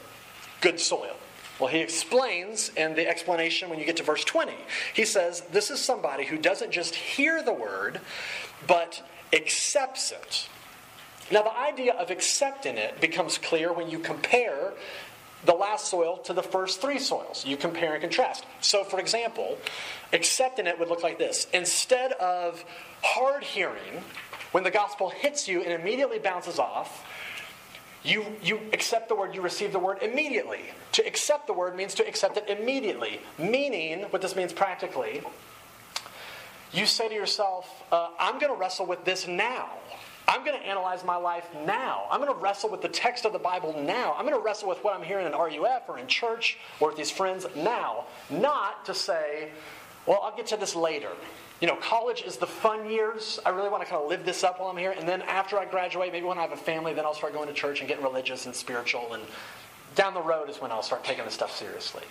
good 0.61 0.79
soil? 0.79 1.15
Well, 1.59 1.69
he 1.69 1.79
explains 1.79 2.69
in 2.69 2.95
the 2.95 3.07
explanation 3.07 3.69
when 3.69 3.79
you 3.79 3.85
get 3.85 3.97
to 3.97 4.03
verse 4.03 4.23
20. 4.23 4.53
He 4.93 5.05
says, 5.05 5.41
This 5.51 5.69
is 5.69 5.81
somebody 5.81 6.25
who 6.25 6.37
doesn't 6.37 6.71
just 6.71 6.95
hear 6.95 7.43
the 7.43 7.53
word, 7.53 7.99
but 8.65 9.03
accepts 9.33 10.11
it. 10.11 10.47
Now, 11.31 11.43
the 11.43 11.55
idea 11.55 11.93
of 11.93 12.09
accepting 12.09 12.77
it 12.77 12.99
becomes 12.99 13.37
clear 13.37 13.71
when 13.71 13.89
you 13.89 13.99
compare 13.99 14.73
the 15.45 15.53
last 15.53 15.87
soil 15.87 16.17
to 16.17 16.33
the 16.33 16.41
first 16.43 16.81
three 16.81 16.99
soils. 16.99 17.45
You 17.45 17.55
compare 17.55 17.93
and 17.93 18.01
contrast. 18.01 18.45
So, 18.61 18.83
for 18.83 18.99
example, 18.99 19.57
accepting 20.11 20.65
it 20.65 20.79
would 20.79 20.89
look 20.89 21.03
like 21.03 21.19
this 21.19 21.47
instead 21.53 22.13
of 22.13 22.63
hard 23.01 23.43
hearing, 23.43 24.03
when 24.51 24.63
the 24.63 24.71
gospel 24.71 25.09
hits 25.09 25.47
you 25.47 25.61
and 25.61 25.71
immediately 25.71 26.19
bounces 26.19 26.59
off, 26.59 27.05
you, 28.03 28.25
you 28.41 28.59
accept 28.71 29.09
the 29.09 29.15
word, 29.15 29.35
you 29.35 29.41
receive 29.41 29.71
the 29.71 29.79
word 29.79 30.01
immediately. 30.01 30.61
To 30.93 31.05
accept 31.05 31.47
the 31.47 31.53
word 31.53 31.75
means 31.75 31.93
to 31.95 32.07
accept 32.07 32.37
it 32.37 32.49
immediately. 32.49 33.19
Meaning, 33.37 34.03
what 34.03 34.21
this 34.21 34.35
means 34.35 34.53
practically, 34.53 35.21
you 36.71 36.85
say 36.85 37.09
to 37.09 37.13
yourself, 37.13 37.83
uh, 37.91 38.09
I'm 38.19 38.39
going 38.39 38.53
to 38.53 38.59
wrestle 38.59 38.85
with 38.85 39.03
this 39.03 39.27
now. 39.27 39.69
I'm 40.27 40.45
going 40.45 40.59
to 40.59 40.65
analyze 40.65 41.03
my 41.03 41.15
life 41.15 41.47
now. 41.65 42.05
I'm 42.11 42.21
going 42.21 42.31
to 42.31 42.39
wrestle 42.39 42.69
with 42.69 42.81
the 42.83 42.87
text 42.87 43.25
of 43.25 43.33
the 43.33 43.39
Bible 43.39 43.81
now. 43.81 44.13
I'm 44.15 44.25
going 44.27 44.37
to 44.37 44.43
wrestle 44.43 44.69
with 44.69 44.83
what 44.83 44.95
I'm 44.95 45.01
hearing 45.01 45.25
in 45.25 45.31
RUF 45.33 45.89
or 45.89 45.97
in 45.97 46.05
church 46.05 46.59
or 46.79 46.89
with 46.89 46.97
these 46.97 47.09
friends 47.09 47.47
now. 47.55 48.05
Not 48.29 48.85
to 48.85 48.93
say, 48.93 49.49
well, 50.09 50.21
I'll 50.23 50.35
get 50.35 50.47
to 50.47 50.57
this 50.57 50.75
later. 50.75 51.11
You 51.61 51.67
know, 51.67 51.75
college 51.75 52.23
is 52.23 52.37
the 52.37 52.47
fun 52.47 52.89
years. 52.89 53.39
I 53.45 53.49
really 53.49 53.69
want 53.69 53.83
to 53.83 53.87
kind 53.87 54.01
of 54.01 54.09
live 54.09 54.25
this 54.25 54.43
up 54.43 54.59
while 54.59 54.69
I'm 54.69 54.77
here. 54.77 54.89
And 54.89 55.07
then 55.07 55.21
after 55.21 55.59
I 55.59 55.65
graduate, 55.65 56.11
maybe 56.11 56.25
when 56.25 56.39
I 56.39 56.41
have 56.41 56.51
a 56.51 56.57
family, 56.57 56.95
then 56.95 57.05
I'll 57.05 57.13
start 57.13 57.31
going 57.31 57.47
to 57.47 57.53
church 57.53 57.79
and 57.79 57.87
getting 57.87 58.03
religious 58.03 58.47
and 58.47 58.55
spiritual. 58.55 59.13
And 59.13 59.21
down 59.93 60.15
the 60.15 60.21
road 60.21 60.49
is 60.49 60.59
when 60.59 60.71
I'll 60.71 60.81
start 60.81 61.03
taking 61.03 61.25
this 61.25 61.35
stuff 61.35 61.55
seriously. 61.55 62.01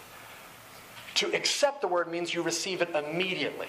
To 1.16 1.34
accept 1.34 1.80
the 1.80 1.88
word 1.88 2.08
means 2.08 2.32
you 2.32 2.40
receive 2.42 2.82
it 2.82 2.90
immediately. 2.94 3.66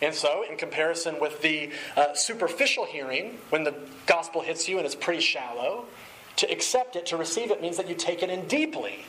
And 0.00 0.14
so, 0.14 0.42
in 0.48 0.56
comparison 0.56 1.20
with 1.20 1.42
the 1.42 1.72
uh, 1.98 2.14
superficial 2.14 2.86
hearing, 2.86 3.36
when 3.50 3.64
the 3.64 3.74
gospel 4.06 4.40
hits 4.40 4.66
you 4.66 4.78
and 4.78 4.86
it's 4.86 4.94
pretty 4.94 5.20
shallow, 5.20 5.84
to 6.36 6.50
accept 6.50 6.96
it, 6.96 7.04
to 7.06 7.18
receive 7.18 7.50
it, 7.50 7.60
means 7.60 7.76
that 7.76 7.86
you 7.86 7.94
take 7.94 8.22
it 8.22 8.30
in 8.30 8.46
deeply, 8.46 9.04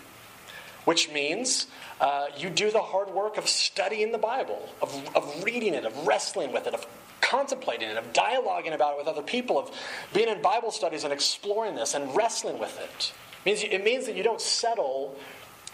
which 0.85 1.11
means 1.11 1.67
uh, 1.99 2.27
you 2.37 2.49
do 2.49 2.71
the 2.71 2.81
hard 2.81 3.09
work 3.09 3.37
of 3.37 3.47
studying 3.47 4.11
the 4.11 4.17
Bible, 4.17 4.69
of, 4.81 5.15
of 5.15 5.43
reading 5.43 5.73
it, 5.73 5.85
of 5.85 6.07
wrestling 6.07 6.51
with 6.51 6.67
it, 6.67 6.73
of 6.73 6.85
contemplating 7.21 7.89
it, 7.89 7.97
of 7.97 8.13
dialoguing 8.13 8.73
about 8.73 8.93
it 8.93 8.97
with 8.97 9.07
other 9.07 9.21
people, 9.21 9.59
of 9.59 9.71
being 10.13 10.27
in 10.27 10.41
Bible 10.41 10.71
studies 10.71 11.03
and 11.03 11.13
exploring 11.13 11.75
this 11.75 11.93
and 11.93 12.15
wrestling 12.15 12.59
with 12.59 12.79
it. 12.79 13.13
It 13.45 13.45
means, 13.45 13.63
it 13.63 13.83
means 13.83 14.05
that 14.07 14.15
you 14.15 14.23
don't 14.23 14.41
settle 14.41 15.15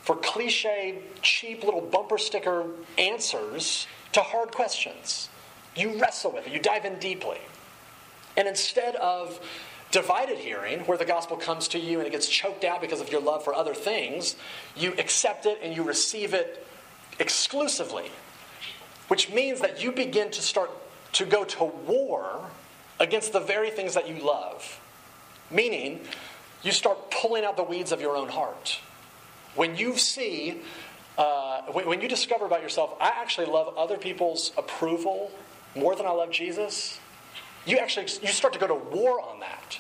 for 0.01 0.15
cliche, 0.15 0.99
cheap 1.21 1.63
little 1.63 1.81
bumper 1.81 2.17
sticker 2.17 2.65
answers 2.97 3.87
to 4.13 4.21
hard 4.21 4.51
questions. 4.51 5.29
You 5.75 5.99
wrestle 5.99 6.31
with 6.31 6.47
it, 6.47 6.53
you 6.53 6.59
dive 6.59 6.85
in 6.85 6.99
deeply. 6.99 7.39
And 8.35 8.47
instead 8.47 8.95
of 8.97 9.39
divided 9.91 10.37
hearing, 10.37 10.81
where 10.81 10.97
the 10.97 11.05
gospel 11.05 11.37
comes 11.37 11.69
to 11.69 11.79
you 11.79 11.99
and 11.99 12.07
it 12.07 12.11
gets 12.11 12.27
choked 12.27 12.63
out 12.63 12.81
because 12.81 13.01
of 13.01 13.11
your 13.11 13.21
love 13.21 13.43
for 13.43 13.53
other 13.53 13.73
things, 13.73 14.35
you 14.75 14.93
accept 14.97 15.45
it 15.45 15.59
and 15.61 15.75
you 15.75 15.83
receive 15.83 16.33
it 16.33 16.65
exclusively. 17.19 18.11
Which 19.07 19.31
means 19.31 19.61
that 19.61 19.81
you 19.81 19.91
begin 19.91 20.31
to 20.31 20.41
start 20.41 20.69
to 21.13 21.25
go 21.25 21.45
to 21.45 21.63
war 21.63 22.51
against 22.99 23.31
the 23.31 23.39
very 23.39 23.69
things 23.69 23.93
that 23.93 24.09
you 24.09 24.19
love. 24.19 24.79
Meaning, 25.49 26.01
you 26.63 26.71
start 26.71 27.11
pulling 27.11 27.45
out 27.45 27.55
the 27.55 27.63
weeds 27.63 27.91
of 27.91 28.01
your 28.01 28.17
own 28.17 28.27
heart. 28.27 28.79
When 29.55 29.77
you 29.77 29.97
see, 29.97 30.61
uh, 31.17 31.61
when, 31.71 31.87
when 31.87 32.01
you 32.01 32.09
discover 32.09 32.45
about 32.45 32.61
yourself, 32.61 32.95
I 32.99 33.07
actually 33.15 33.47
love 33.47 33.77
other 33.77 33.97
people's 33.97 34.51
approval 34.57 35.31
more 35.75 35.95
than 35.95 36.05
I 36.05 36.11
love 36.11 36.31
Jesus, 36.31 36.99
you 37.67 37.77
actually 37.77 38.07
you 38.21 38.29
start 38.29 38.53
to 38.53 38.59
go 38.59 38.67
to 38.67 38.75
war 38.75 39.21
on 39.21 39.41
that. 39.41 39.79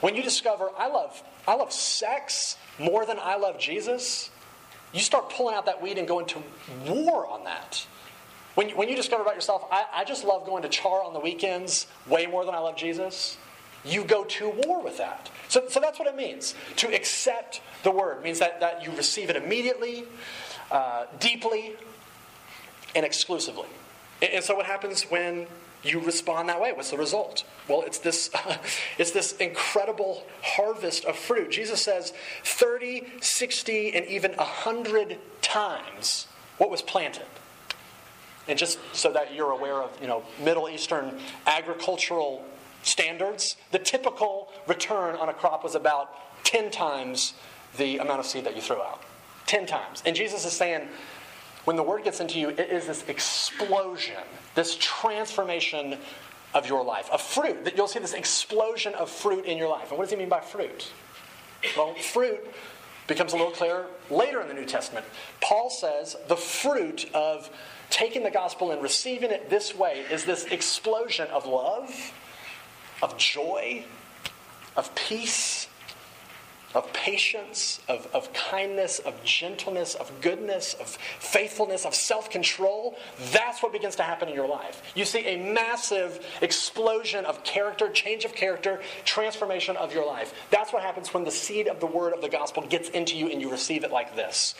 When 0.00 0.14
you 0.14 0.22
discover 0.22 0.70
I 0.76 0.88
love 0.88 1.22
I 1.48 1.54
love 1.54 1.72
sex 1.72 2.56
more 2.78 3.04
than 3.06 3.18
I 3.20 3.36
love 3.36 3.58
Jesus, 3.58 4.30
you 4.92 5.00
start 5.00 5.30
pulling 5.30 5.54
out 5.54 5.66
that 5.66 5.82
weed 5.82 5.98
and 5.98 6.06
going 6.06 6.26
to 6.26 6.42
war 6.86 7.26
on 7.26 7.44
that. 7.44 7.86
When 8.54 8.68
you, 8.68 8.76
when 8.76 8.88
you 8.88 8.96
discover 8.96 9.22
about 9.22 9.34
yourself, 9.34 9.64
I, 9.70 9.86
I 9.92 10.04
just 10.04 10.24
love 10.24 10.44
going 10.44 10.62
to 10.62 10.68
char 10.68 11.02
on 11.02 11.14
the 11.14 11.20
weekends 11.20 11.86
way 12.06 12.26
more 12.26 12.44
than 12.44 12.54
I 12.54 12.58
love 12.58 12.76
Jesus, 12.76 13.38
you 13.84 14.04
go 14.04 14.24
to 14.24 14.50
war 14.50 14.82
with 14.82 14.98
that. 14.98 15.30
So, 15.48 15.68
so 15.68 15.80
that's 15.80 15.98
what 15.98 16.06
it 16.06 16.16
means. 16.16 16.54
To 16.76 16.94
accept 16.94 17.62
the 17.82 17.90
word 17.90 18.22
means 18.22 18.38
that, 18.40 18.60
that 18.60 18.84
you 18.84 18.92
receive 18.92 19.30
it 19.30 19.36
immediately, 19.36 20.04
uh, 20.70 21.06
deeply, 21.18 21.74
and 22.94 23.06
exclusively. 23.06 23.68
And, 24.20 24.32
and 24.34 24.44
so 24.44 24.54
what 24.54 24.66
happens 24.66 25.04
when 25.04 25.46
you 25.82 26.00
respond 26.00 26.48
that 26.48 26.60
way. 26.60 26.72
What's 26.72 26.90
the 26.90 26.96
result? 26.96 27.44
Well, 27.68 27.82
it's 27.82 27.98
this, 27.98 28.30
it's 28.98 29.10
this 29.10 29.32
incredible 29.36 30.24
harvest 30.42 31.04
of 31.04 31.16
fruit. 31.16 31.50
Jesus 31.50 31.82
says 31.82 32.12
30, 32.44 33.04
60, 33.20 33.94
and 33.94 34.06
even 34.06 34.32
100 34.32 35.18
times 35.40 36.28
what 36.58 36.70
was 36.70 36.82
planted. 36.82 37.26
And 38.48 38.58
just 38.58 38.78
so 38.92 39.12
that 39.12 39.34
you're 39.34 39.50
aware 39.50 39.82
of, 39.82 39.90
you 40.00 40.08
know, 40.08 40.24
Middle 40.42 40.68
Eastern 40.68 41.18
agricultural 41.46 42.44
standards, 42.82 43.56
the 43.70 43.78
typical 43.78 44.52
return 44.66 45.14
on 45.16 45.28
a 45.28 45.34
crop 45.34 45.62
was 45.62 45.74
about 45.74 46.44
10 46.44 46.70
times 46.70 47.34
the 47.76 47.98
amount 47.98 48.20
of 48.20 48.26
seed 48.26 48.44
that 48.44 48.56
you 48.56 48.62
throw 48.62 48.82
out. 48.82 49.02
10 49.46 49.66
times. 49.66 50.02
And 50.04 50.16
Jesus 50.16 50.44
is 50.44 50.52
saying, 50.52 50.88
when 51.64 51.76
the 51.76 51.82
word 51.82 52.04
gets 52.04 52.20
into 52.20 52.40
you, 52.40 52.48
it 52.48 52.70
is 52.70 52.86
this 52.86 53.04
explosion, 53.08 54.22
this 54.54 54.76
transformation 54.80 55.98
of 56.54 56.68
your 56.68 56.84
life, 56.84 57.08
of 57.10 57.20
fruit. 57.20 57.64
That 57.64 57.76
you'll 57.76 57.88
see 57.88 58.00
this 58.00 58.12
explosion 58.12 58.94
of 58.94 59.10
fruit 59.10 59.44
in 59.44 59.58
your 59.58 59.68
life. 59.68 59.90
And 59.90 59.98
what 59.98 60.04
does 60.04 60.10
he 60.10 60.16
mean 60.16 60.28
by 60.28 60.40
fruit? 60.40 60.90
Well, 61.76 61.94
fruit 61.94 62.40
becomes 63.06 63.32
a 63.32 63.36
little 63.36 63.52
clearer 63.52 63.86
later 64.10 64.40
in 64.40 64.48
the 64.48 64.54
New 64.54 64.64
Testament. 64.64 65.06
Paul 65.40 65.70
says 65.70 66.16
the 66.28 66.36
fruit 66.36 67.08
of 67.14 67.50
taking 67.90 68.22
the 68.22 68.30
gospel 68.30 68.70
and 68.70 68.82
receiving 68.82 69.30
it 69.30 69.50
this 69.50 69.74
way 69.74 70.04
is 70.10 70.24
this 70.24 70.44
explosion 70.46 71.28
of 71.28 71.46
love, 71.46 72.12
of 73.02 73.16
joy, 73.18 73.84
of 74.76 74.94
peace, 74.94 75.68
of 76.74 76.92
patience, 76.92 77.80
of, 77.88 78.08
of 78.14 78.32
kindness, 78.32 78.98
of 78.98 79.22
gentleness, 79.24 79.94
of 79.94 80.10
goodness, 80.20 80.74
of 80.74 80.86
faithfulness, 81.18 81.84
of 81.84 81.94
self 81.94 82.30
control, 82.30 82.96
that's 83.32 83.62
what 83.62 83.72
begins 83.72 83.96
to 83.96 84.02
happen 84.02 84.28
in 84.28 84.34
your 84.34 84.48
life. 84.48 84.82
You 84.94 85.04
see 85.04 85.26
a 85.26 85.36
massive 85.52 86.24
explosion 86.40 87.24
of 87.24 87.44
character, 87.44 87.90
change 87.90 88.24
of 88.24 88.34
character, 88.34 88.80
transformation 89.04 89.76
of 89.76 89.92
your 89.92 90.06
life. 90.06 90.32
That's 90.50 90.72
what 90.72 90.82
happens 90.82 91.12
when 91.12 91.24
the 91.24 91.30
seed 91.30 91.68
of 91.68 91.80
the 91.80 91.86
word 91.86 92.14
of 92.14 92.22
the 92.22 92.28
gospel 92.28 92.66
gets 92.66 92.88
into 92.90 93.16
you 93.16 93.28
and 93.28 93.40
you 93.40 93.50
receive 93.50 93.84
it 93.84 93.90
like 93.90 94.16
this. 94.16 94.54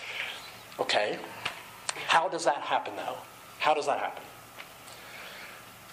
Okay? 0.78 1.18
How 2.06 2.28
does 2.28 2.44
that 2.44 2.58
happen, 2.58 2.94
though? 2.96 3.16
How 3.58 3.74
does 3.74 3.86
that 3.86 3.98
happen? 3.98 4.22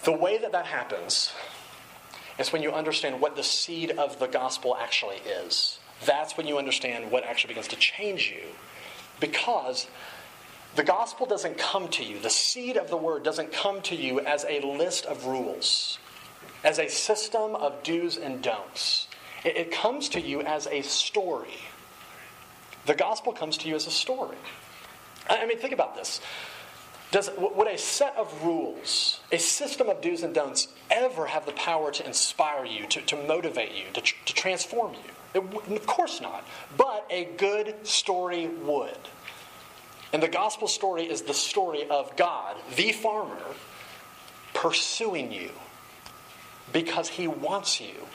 The 0.03 0.13
way 0.13 0.37
that 0.37 0.51
that 0.53 0.65
happens 0.65 1.33
is 2.37 2.53
when 2.53 2.63
you 2.63 2.71
understand 2.71 3.19
what 3.19 3.35
the 3.35 3.43
seed 3.43 3.91
of 3.91 4.17
the 4.19 4.27
gospel 4.27 4.75
actually 4.79 5.17
is. 5.17 5.78
That's 6.05 6.37
when 6.37 6.47
you 6.47 6.57
understand 6.57 7.11
what 7.11 7.23
actually 7.23 7.49
begins 7.49 7.67
to 7.69 7.75
change 7.75 8.31
you. 8.31 8.43
Because 9.19 9.87
the 10.75 10.83
gospel 10.83 11.25
doesn't 11.25 11.57
come 11.57 11.89
to 11.89 12.03
you, 12.03 12.19
the 12.19 12.29
seed 12.29 12.77
of 12.77 12.89
the 12.89 12.97
word 12.97 13.23
doesn't 13.23 13.51
come 13.51 13.81
to 13.81 13.95
you 13.95 14.19
as 14.21 14.45
a 14.47 14.61
list 14.61 15.05
of 15.05 15.25
rules, 15.25 15.99
as 16.63 16.79
a 16.79 16.87
system 16.87 17.55
of 17.55 17.83
do's 17.83 18.17
and 18.17 18.41
don'ts. 18.41 19.07
It, 19.43 19.57
it 19.57 19.71
comes 19.71 20.09
to 20.09 20.21
you 20.21 20.41
as 20.41 20.67
a 20.67 20.81
story. 20.81 21.57
The 22.85 22.95
gospel 22.95 23.33
comes 23.33 23.57
to 23.57 23.67
you 23.67 23.75
as 23.75 23.87
a 23.87 23.91
story. 23.91 24.37
I 25.29 25.45
mean, 25.45 25.57
think 25.59 25.73
about 25.73 25.95
this. 25.95 26.21
Does, 27.11 27.29
would 27.37 27.67
a 27.67 27.77
set 27.77 28.15
of 28.15 28.43
rules, 28.43 29.19
a 29.31 29.39
system 29.39 29.89
of 29.89 30.01
do's 30.01 30.21
and 30.21 30.33
don'ts, 30.33 30.67
ever 30.91 31.25
have 31.25 31.45
the 31.45 31.51
power 31.53 31.91
to 31.91 32.05
inspire 32.05 32.65
you, 32.65 32.85
to, 32.87 33.01
to 33.01 33.15
motivate 33.27 33.71
you, 33.71 33.85
to, 33.93 34.01
to 34.01 34.33
transform 34.33 34.93
you? 34.93 35.11
Of 35.35 35.85
course 35.85 36.21
not. 36.21 36.45
But 36.77 37.05
a 37.09 37.25
good 37.37 37.75
story 37.85 38.47
would. 38.47 38.97
And 40.11 40.23
the 40.23 40.27
gospel 40.27 40.67
story 40.67 41.03
is 41.03 41.21
the 41.21 41.33
story 41.33 41.87
of 41.87 42.15
God, 42.15 42.55
the 42.75 42.91
farmer, 42.91 43.37
pursuing 44.53 45.31
you 45.31 45.51
because 46.73 47.09
he 47.09 47.27
wants 47.27 47.79
you, 47.79 48.07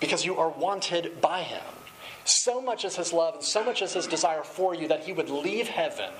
because 0.00 0.24
you 0.24 0.36
are 0.36 0.48
wanted 0.48 1.20
by 1.20 1.42
him. 1.42 1.62
So 2.24 2.60
much 2.60 2.84
is 2.84 2.96
his 2.96 3.12
love 3.12 3.34
and 3.36 3.44
so 3.44 3.62
much 3.64 3.82
is 3.82 3.92
his 3.92 4.06
desire 4.06 4.42
for 4.42 4.74
you 4.74 4.88
that 4.88 5.04
he 5.04 5.12
would 5.12 5.30
leave 5.30 5.68
heaven 5.68 6.10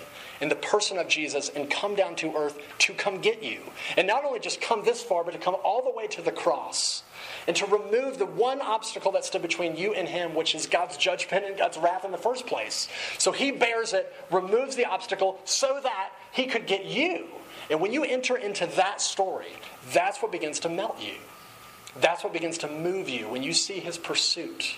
in 0.40 0.49
the 0.49 0.55
person 0.55 0.99
of 0.99 1.09
Jesus 1.09 1.49
and 1.49 1.68
come 1.68 1.96
down 1.96 2.14
to 2.16 2.37
earth 2.37 2.59
to 2.79 2.92
come 2.94 3.20
get 3.20 3.42
you. 3.42 3.61
And 3.96 4.07
not 4.07 4.25
only 4.25 4.38
just 4.38 4.61
come 4.61 4.85
this 4.85 5.03
far, 5.03 5.25
but 5.25 5.33
to 5.33 5.38
come 5.38 5.57
all 5.64 5.83
the 5.83 5.90
way 5.90 6.07
to 6.09 6.22
the 6.22 6.31
cross 6.31 7.03
and 7.47 7.57
to 7.57 7.67
remove 7.67 8.19
the 8.19 8.27
one 8.27 8.61
obstacle 8.61 9.13
that 9.13 9.25
stood 9.25 9.43
between 9.43 9.77
you 9.77 9.95
and 9.95 10.09
him, 10.09 10.35
which 10.35 10.55
is 10.55 10.67
God's 10.67 10.97
judgment 10.97 11.45
and 11.45 11.57
God's 11.57 11.79
wrath 11.79 12.05
in 12.05 12.11
the 12.11 12.19
first 12.19 12.47
place. 12.47 12.89
So 13.19 13.33
he 13.33 13.53
bears 13.53 13.93
it, 13.93 14.13
removes 14.31 14.77
the 14.77 14.87
obstacle 14.87 15.39
so 15.45 15.81
that 15.83 16.11
he 16.33 16.47
could 16.47 16.67
get 16.67 16.85
you. 16.85 17.27
And 17.71 17.81
when 17.81 17.93
you 17.93 18.05
enter 18.05 18.37
into 18.37 18.67
that 18.77 19.01
story, 19.01 19.53
that's 19.93 20.23
what 20.23 20.33
begins 20.33 20.61
to 20.61 20.69
melt 20.69 21.01
you. 21.01 21.15
That's 22.01 22.23
what 22.23 22.33
begins 22.33 22.59
to 22.59 22.69
move 22.69 23.09
you 23.09 23.29
when 23.29 23.43
you 23.43 23.53
see 23.53 23.81
his 23.81 23.97
pursuit. 23.97 24.77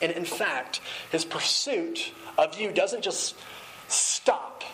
And 0.00 0.10
in 0.12 0.24
fact, 0.24 0.80
his 1.10 1.24
pursuit 1.24 2.12
of 2.38 2.58
you 2.58 2.72
doesn't 2.72 3.02
just 3.02 3.36
stop 3.88 4.64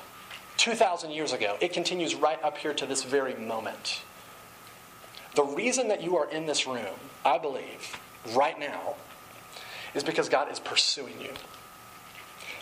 2,000 0.56 1.10
years 1.10 1.32
ago, 1.32 1.56
it 1.60 1.72
continues 1.72 2.14
right 2.14 2.42
up 2.44 2.58
here 2.58 2.74
to 2.74 2.84
this 2.84 3.02
very 3.02 3.34
moment. 3.34 4.02
The 5.34 5.44
reason 5.44 5.88
that 5.88 6.02
you 6.02 6.16
are 6.16 6.28
in 6.30 6.46
this 6.46 6.66
room, 6.66 6.94
I 7.24 7.38
believe, 7.38 7.98
right 8.34 8.58
now, 8.58 8.94
is 9.94 10.02
because 10.02 10.28
God 10.28 10.50
is 10.50 10.58
pursuing 10.58 11.20
you. 11.20 11.30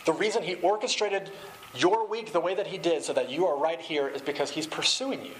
The 0.04 0.12
reason 0.12 0.42
He 0.42 0.54
orchestrated 0.56 1.30
your 1.74 2.06
week 2.06 2.32
the 2.32 2.40
way 2.40 2.54
that 2.54 2.66
He 2.66 2.78
did 2.78 3.04
so 3.04 3.12
that 3.12 3.30
you 3.30 3.46
are 3.46 3.58
right 3.58 3.80
here 3.80 4.08
is 4.08 4.22
because 4.22 4.50
He's 4.50 4.66
pursuing 4.66 5.24
you. 5.24 5.34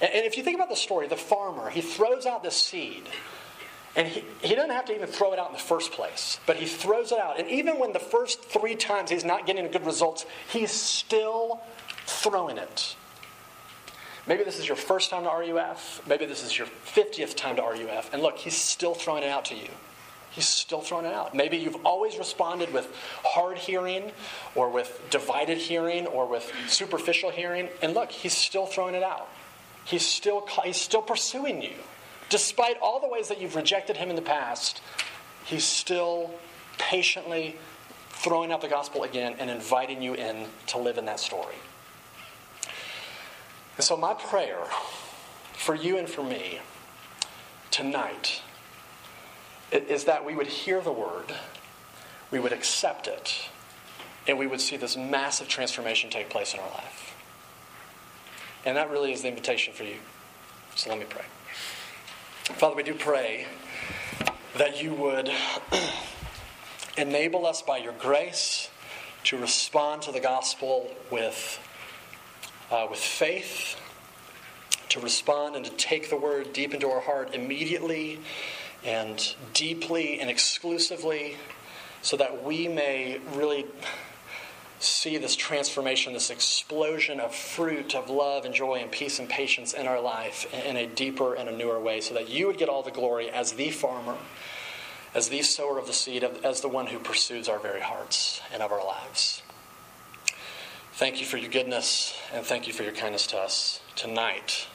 And, 0.00 0.24
if 0.24 0.36
you 0.36 0.44
think 0.44 0.54
about 0.54 0.68
the 0.68 0.76
story, 0.76 1.08
the 1.08 1.16
farmer, 1.16 1.70
he 1.70 1.80
throws 1.80 2.24
out 2.24 2.42
this 2.42 2.56
seed. 2.56 3.02
And 3.96 4.06
he, 4.06 4.22
he 4.42 4.54
doesn't 4.54 4.70
have 4.70 4.84
to 4.86 4.94
even 4.94 5.08
throw 5.08 5.32
it 5.32 5.40
out 5.40 5.48
in 5.48 5.54
the 5.54 5.58
first 5.58 5.90
place, 5.90 6.38
but 6.46 6.56
he 6.56 6.66
throws 6.66 7.10
it 7.10 7.18
out. 7.18 7.40
And 7.40 7.48
even 7.48 7.80
when 7.80 7.92
the 7.92 7.98
first 7.98 8.44
three 8.44 8.76
times 8.76 9.10
he's 9.10 9.24
not 9.24 9.44
getting 9.44 9.68
good 9.70 9.84
results, 9.84 10.24
he's 10.52 10.70
still 10.70 11.60
throwing 12.06 12.58
it. 12.58 12.94
Maybe 14.28 14.44
this 14.44 14.58
is 14.58 14.68
your 14.68 14.76
first 14.76 15.08
time 15.08 15.24
to 15.24 15.30
RUF. 15.30 16.02
Maybe 16.06 16.26
this 16.26 16.44
is 16.44 16.56
your 16.56 16.68
50th 16.86 17.34
time 17.34 17.56
to 17.56 17.62
RUF. 17.62 18.12
And 18.12 18.22
look, 18.22 18.36
he's 18.36 18.56
still 18.56 18.94
throwing 18.94 19.22
it 19.22 19.30
out 19.30 19.46
to 19.46 19.54
you. 19.54 19.68
He's 20.30 20.46
still 20.46 20.82
throwing 20.82 21.06
it 21.06 21.14
out. 21.14 21.34
Maybe 21.34 21.56
you've 21.56 21.84
always 21.86 22.18
responded 22.18 22.72
with 22.72 22.94
hard 23.24 23.56
hearing 23.56 24.12
or 24.54 24.68
with 24.68 25.00
divided 25.08 25.56
hearing 25.56 26.06
or 26.06 26.26
with 26.26 26.52
superficial 26.68 27.30
hearing. 27.30 27.68
And 27.80 27.94
look, 27.94 28.12
he's 28.12 28.36
still 28.36 28.66
throwing 28.66 28.94
it 28.94 29.02
out. 29.02 29.28
He's 29.86 30.06
still, 30.06 30.46
he's 30.62 30.76
still 30.76 31.00
pursuing 31.00 31.62
you. 31.62 31.72
Despite 32.28 32.76
all 32.82 33.00
the 33.00 33.08
ways 33.08 33.28
that 33.28 33.40
you've 33.40 33.56
rejected 33.56 33.96
him 33.96 34.10
in 34.10 34.16
the 34.16 34.22
past, 34.22 34.82
he's 35.46 35.64
still 35.64 36.30
patiently 36.76 37.56
throwing 38.10 38.52
out 38.52 38.60
the 38.60 38.68
gospel 38.68 39.04
again 39.04 39.36
and 39.38 39.48
inviting 39.48 40.02
you 40.02 40.12
in 40.12 40.46
to 40.66 40.78
live 40.78 40.98
in 40.98 41.06
that 41.06 41.18
story. 41.18 41.54
And 43.78 43.84
so, 43.84 43.96
my 43.96 44.12
prayer 44.12 44.64
for 45.54 45.74
you 45.74 45.96
and 45.96 46.08
for 46.08 46.22
me 46.22 46.58
tonight 47.70 48.42
is 49.70 50.04
that 50.04 50.24
we 50.24 50.34
would 50.34 50.48
hear 50.48 50.80
the 50.80 50.92
word, 50.92 51.32
we 52.30 52.40
would 52.40 52.52
accept 52.52 53.06
it, 53.06 53.48
and 54.26 54.38
we 54.38 54.46
would 54.46 54.60
see 54.60 54.76
this 54.76 54.96
massive 54.96 55.48
transformation 55.48 56.10
take 56.10 56.28
place 56.28 56.54
in 56.54 56.60
our 56.60 56.68
life. 56.70 57.16
And 58.64 58.76
that 58.76 58.90
really 58.90 59.12
is 59.12 59.22
the 59.22 59.28
invitation 59.28 59.72
for 59.72 59.84
you. 59.84 59.96
So 60.74 60.90
let 60.90 60.98
me 60.98 61.06
pray. 61.08 61.24
Father, 62.56 62.74
we 62.76 62.82
do 62.82 62.94
pray 62.94 63.46
that 64.56 64.82
you 64.82 64.92
would 64.94 65.30
enable 66.98 67.46
us 67.46 67.62
by 67.62 67.78
your 67.78 67.92
grace 67.92 68.70
to 69.24 69.38
respond 69.38 70.02
to 70.02 70.12
the 70.12 70.20
gospel 70.20 70.90
with, 71.10 71.60
uh, 72.70 72.86
with 72.88 72.98
faith, 72.98 73.76
to 74.88 75.00
respond 75.00 75.56
and 75.56 75.64
to 75.64 75.70
take 75.72 76.10
the 76.10 76.16
word 76.16 76.52
deep 76.52 76.72
into 76.74 76.88
our 76.88 77.00
heart 77.00 77.34
immediately 77.34 78.20
and 78.84 79.34
deeply 79.52 80.20
and 80.20 80.30
exclusively 80.30 81.36
so 82.02 82.16
that 82.16 82.44
we 82.44 82.68
may 82.68 83.20
really 83.34 83.66
see 84.80 85.18
this 85.18 85.34
transformation, 85.34 86.12
this 86.12 86.30
explosion 86.30 87.18
of 87.18 87.34
fruit 87.34 87.94
of 87.94 88.08
love 88.08 88.44
and 88.44 88.54
joy 88.54 88.76
and 88.76 88.90
peace 88.90 89.18
and 89.18 89.28
patience 89.28 89.74
in 89.74 89.86
our 89.86 90.00
life 90.00 90.46
in 90.54 90.76
a 90.76 90.86
deeper 90.86 91.34
and 91.34 91.48
a 91.48 91.56
newer 91.56 91.80
way, 91.80 92.00
so 92.00 92.14
that 92.14 92.28
you 92.28 92.46
would 92.46 92.58
get 92.58 92.68
all 92.68 92.82
the 92.82 92.90
glory 92.90 93.28
as 93.28 93.52
the 93.52 93.70
farmer, 93.70 94.16
as 95.14 95.28
the 95.28 95.42
sower 95.42 95.78
of 95.78 95.86
the 95.86 95.92
seed, 95.92 96.22
as 96.22 96.60
the 96.60 96.68
one 96.68 96.86
who 96.86 96.98
pursues 96.98 97.48
our 97.48 97.58
very 97.58 97.80
hearts 97.80 98.40
and 98.52 98.62
of 98.62 98.70
our 98.70 98.84
lives. 98.84 99.42
Thank 100.98 101.20
you 101.20 101.26
for 101.26 101.36
your 101.36 101.48
goodness 101.48 102.18
and 102.34 102.44
thank 102.44 102.66
you 102.66 102.72
for 102.72 102.82
your 102.82 102.90
kindness 102.90 103.28
to 103.28 103.38
us 103.38 103.80
tonight 103.94 104.66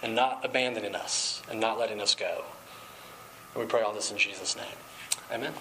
and 0.00 0.14
not 0.14 0.42
abandoning 0.42 0.94
us 0.94 1.42
and 1.50 1.60
not 1.60 1.78
letting 1.78 2.00
us 2.00 2.14
go. 2.14 2.46
And 3.52 3.62
we 3.62 3.68
pray 3.68 3.82
all 3.82 3.92
this 3.92 4.10
in 4.10 4.16
Jesus' 4.16 4.56
name. 4.56 4.64
Amen. 5.30 5.52